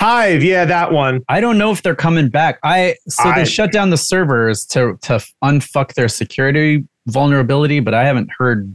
Hive, 0.00 0.42
yeah, 0.42 0.64
that 0.64 0.92
one. 0.92 1.22
I 1.28 1.40
don't 1.42 1.58
know 1.58 1.70
if 1.72 1.82
they're 1.82 1.94
coming 1.94 2.30
back. 2.30 2.58
I 2.62 2.96
so 3.06 3.28
I- 3.28 3.40
they 3.40 3.44
shut 3.44 3.70
down 3.70 3.90
the 3.90 3.98
servers 3.98 4.64
to 4.66 4.98
to 5.02 5.22
unfuck 5.44 5.92
their 5.94 6.08
security 6.08 6.84
vulnerability, 7.06 7.80
but 7.80 7.92
I 7.92 8.04
haven't 8.04 8.30
heard 8.38 8.74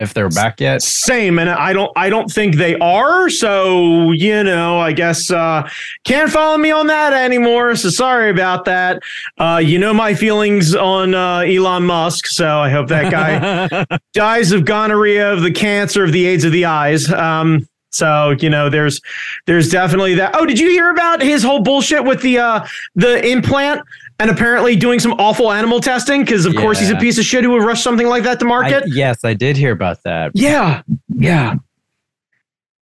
if 0.00 0.14
they're 0.14 0.28
back 0.30 0.60
yet. 0.60 0.82
Same, 0.82 1.38
and 1.38 1.48
I 1.50 1.72
don't 1.74 1.92
I 1.94 2.08
don't 2.08 2.28
think 2.30 2.56
they 2.56 2.76
are. 2.78 3.28
So 3.28 4.12
you 4.12 4.42
know, 4.42 4.78
I 4.80 4.92
guess 4.92 5.30
uh, 5.30 5.68
can't 6.04 6.30
follow 6.30 6.56
me 6.56 6.70
on 6.70 6.86
that 6.86 7.12
anymore. 7.12 7.76
So 7.76 7.90
sorry 7.90 8.30
about 8.30 8.64
that. 8.64 9.02
Uh, 9.38 9.60
you 9.62 9.78
know 9.78 9.92
my 9.92 10.14
feelings 10.14 10.74
on 10.74 11.14
uh, 11.14 11.40
Elon 11.40 11.84
Musk. 11.84 12.26
So 12.26 12.48
I 12.60 12.70
hope 12.70 12.88
that 12.88 13.10
guy 13.12 13.98
dies 14.14 14.52
of 14.52 14.64
gonorrhea, 14.64 15.32
of 15.32 15.42
the 15.42 15.52
cancer, 15.52 16.02
of 16.02 16.12
the 16.12 16.24
AIDS 16.26 16.44
of 16.44 16.52
the 16.52 16.64
eyes. 16.64 17.12
Um, 17.12 17.68
so 17.92 18.34
you 18.40 18.50
know, 18.50 18.68
there's 18.68 19.00
there's 19.46 19.68
definitely 19.68 20.14
that. 20.16 20.34
Oh, 20.34 20.44
did 20.46 20.58
you 20.58 20.68
hear 20.68 20.90
about 20.90 21.22
his 21.22 21.42
whole 21.42 21.60
bullshit 21.62 22.04
with 22.04 22.20
the 22.22 22.38
uh, 22.38 22.66
the 22.94 23.24
implant 23.26 23.82
and 24.18 24.30
apparently 24.30 24.76
doing 24.76 24.98
some 24.98 25.12
awful 25.12 25.52
animal 25.52 25.80
testing? 25.80 26.24
Because 26.24 26.46
of 26.46 26.54
course 26.56 26.78
he's 26.80 26.90
a 26.90 26.96
piece 26.96 27.18
of 27.18 27.24
shit 27.24 27.44
who 27.44 27.50
would 27.50 27.62
rush 27.64 27.82
something 27.82 28.06
like 28.08 28.22
that 28.24 28.38
to 28.40 28.46
I- 28.46 28.48
market. 28.48 28.84
yes, 28.88 29.24
I 29.24 29.34
did 29.34 29.56
hear 29.56 29.72
about 29.72 30.02
that. 30.04 30.32
yeah, 30.34 30.82
yeah. 31.08 31.54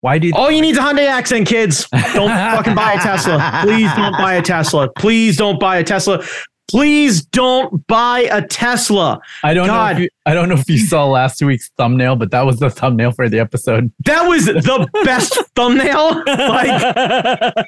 Why 0.01 0.17
do 0.17 0.27
you 0.27 0.33
All 0.33 0.49
you 0.49 0.61
need 0.61 0.71
is 0.71 0.77
a 0.77 0.81
Hyundai 0.81 1.07
accent, 1.07 1.45
kids. 1.45 1.85
Don't 2.13 2.29
fucking 2.55 2.73
buy 2.73 2.93
a 2.93 2.99
Tesla. 2.99 3.59
Please 3.63 3.93
don't 3.95 4.13
buy 4.13 4.35
a 4.35 4.41
Tesla. 4.41 4.89
Please 4.93 5.35
don't 5.35 5.59
buy 5.59 5.77
a 5.77 5.83
Tesla. 5.83 6.23
Please 6.69 7.23
don't 7.23 7.85
buy 7.87 8.27
a 8.31 8.45
Tesla. 8.45 9.19
I 9.43 9.55
don't 9.55 9.67
know 9.67 9.85
if 9.87 9.99
you, 9.99 10.09
I 10.27 10.35
don't 10.35 10.49
know 10.49 10.55
if 10.55 10.69
you 10.69 10.77
saw 10.87 11.07
last 11.07 11.41
week's 11.41 11.69
thumbnail, 11.77 12.15
but 12.15 12.29
that 12.31 12.45
was 12.45 12.59
the 12.59 12.69
thumbnail 12.69 13.11
for 13.11 13.27
the 13.27 13.39
episode. 13.39 13.91
That 14.05 14.27
was 14.27 14.45
the 14.45 14.87
best 15.03 15.33
thumbnail. 15.55 16.23
Like 16.25 17.65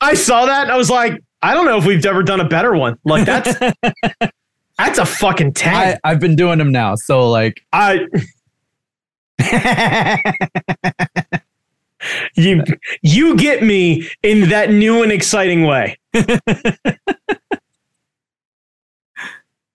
I 0.00 0.14
saw 0.14 0.46
that 0.46 0.62
and 0.62 0.72
I 0.72 0.76
was 0.78 0.88
like, 0.88 1.22
I 1.42 1.52
don't 1.52 1.66
know 1.66 1.76
if 1.76 1.84
we've 1.84 2.04
ever 2.06 2.22
done 2.22 2.40
a 2.40 2.48
better 2.48 2.74
one. 2.74 2.98
Like 3.04 3.26
that's 3.26 3.58
that's 4.78 4.98
a 4.98 5.04
fucking 5.04 5.48
I, 5.48 5.50
tag. 5.50 5.98
I've 6.04 6.20
been 6.20 6.36
doing 6.36 6.58
them 6.58 6.72
now, 6.72 6.94
so 6.94 7.28
like 7.28 7.60
I, 7.72 8.06
you 12.38 12.62
you 13.02 13.36
get 13.36 13.62
me 13.62 14.08
in 14.22 14.48
that 14.48 14.70
new 14.70 15.02
and 15.02 15.12
exciting 15.12 15.64
way. 15.64 15.98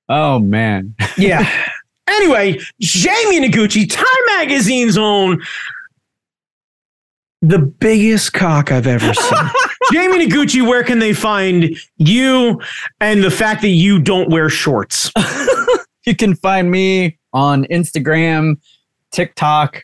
oh 0.09 0.39
man. 0.39 0.95
Yeah. 1.17 1.47
anyway, 2.07 2.59
Jamie 2.79 3.47
Noguchi, 3.47 3.87
Time 3.89 4.05
Magazine's 4.37 4.97
own 4.97 5.41
the 7.43 7.59
biggest 7.59 8.33
cock 8.33 8.71
I've 8.71 8.87
ever 8.87 9.13
seen. 9.13 9.49
Jamie 9.91 10.25
Noguchi, 10.25 10.67
where 10.67 10.83
can 10.83 10.97
they 10.99 11.13
find 11.13 11.77
you 11.97 12.59
and 12.99 13.23
the 13.23 13.29
fact 13.29 13.61
that 13.61 13.67
you 13.69 13.99
don't 13.99 14.29
wear 14.31 14.49
shorts? 14.49 15.11
You 16.05 16.15
can 16.15 16.35
find 16.35 16.71
me 16.71 17.17
on 17.31 17.65
Instagram, 17.65 18.57
TikTok, 19.11 19.83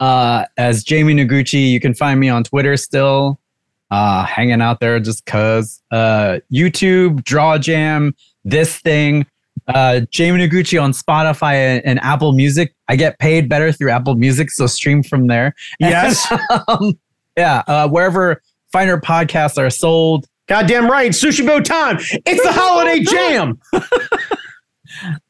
uh, 0.00 0.46
as 0.56 0.82
Jamie 0.82 1.14
Noguchi. 1.14 1.70
You 1.70 1.80
can 1.80 1.94
find 1.94 2.18
me 2.18 2.28
on 2.28 2.42
Twitter 2.42 2.76
still, 2.76 3.38
uh, 3.90 4.24
hanging 4.24 4.60
out 4.60 4.80
there 4.80 4.98
just 4.98 5.26
cause. 5.26 5.82
Uh, 5.90 6.38
YouTube, 6.52 7.22
Draw 7.22 7.58
Jam, 7.58 8.14
this 8.44 8.78
thing. 8.78 9.26
Uh, 9.68 10.00
Jamie 10.10 10.46
Noguchi 10.46 10.82
on 10.82 10.92
Spotify 10.92 11.54
and, 11.54 11.84
and 11.84 12.00
Apple 12.00 12.32
Music. 12.32 12.74
I 12.88 12.96
get 12.96 13.18
paid 13.18 13.48
better 13.48 13.70
through 13.70 13.90
Apple 13.90 14.16
Music, 14.16 14.50
so 14.50 14.66
stream 14.66 15.02
from 15.02 15.28
there. 15.28 15.54
Yes. 15.78 16.26
um, 16.68 16.98
yeah, 17.36 17.62
uh, 17.68 17.88
wherever 17.88 18.42
finer 18.72 19.00
podcasts 19.00 19.58
are 19.58 19.70
sold. 19.70 20.26
Goddamn 20.48 20.90
right. 20.90 21.12
Sushi 21.12 21.46
Bow 21.46 21.60
time. 21.60 21.98
It's 22.00 22.42
the 22.42 22.52
holiday 22.52 23.00
jam. 23.04 23.60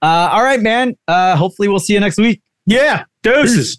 Uh, 0.01 0.31
all 0.33 0.43
right, 0.43 0.61
man. 0.61 0.97
Uh, 1.07 1.37
hopefully, 1.37 1.69
we'll 1.69 1.79
see 1.79 1.93
you 1.93 2.01
next 2.01 2.17
week. 2.17 2.41
Yeah. 2.65 3.05
Doses. 3.23 3.79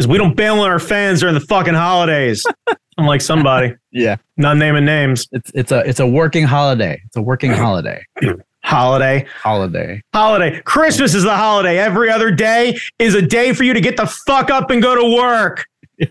Because 0.00 0.08
we 0.08 0.16
don't 0.16 0.34
bail 0.34 0.58
on 0.60 0.70
our 0.70 0.78
fans 0.78 1.20
during 1.20 1.34
the 1.34 1.42
fucking 1.42 1.74
holidays. 1.74 2.46
I'm 2.96 3.04
like 3.04 3.20
somebody. 3.20 3.74
Yeah, 3.90 4.16
Not 4.38 4.56
naming 4.56 4.86
names. 4.86 5.28
it's 5.30 5.52
it's 5.54 5.72
a 5.72 5.80
it's 5.80 6.00
a 6.00 6.06
working 6.06 6.44
holiday. 6.44 7.02
It's 7.04 7.16
a 7.16 7.20
working 7.20 7.50
holiday. 7.52 8.02
Holiday. 8.64 9.26
Holiday. 9.42 10.02
Holiday. 10.14 10.62
Christmas 10.62 11.14
is 11.14 11.22
the 11.24 11.36
holiday. 11.36 11.76
Every 11.78 12.08
other 12.10 12.30
day 12.30 12.78
is 12.98 13.14
a 13.14 13.20
day 13.20 13.52
for 13.52 13.62
you 13.64 13.74
to 13.74 13.80
get 13.82 13.98
the 13.98 14.06
fuck 14.06 14.48
up 14.48 14.70
and 14.70 14.80
go 14.80 14.94
to 14.94 15.16
work. 15.16 15.66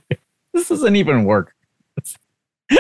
This 0.54 0.68
doesn't 0.70 0.96
even 0.96 1.24
work. 1.24 1.56
All 2.78 2.80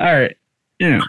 right. 0.00 0.36
Yeah. 0.80 1.02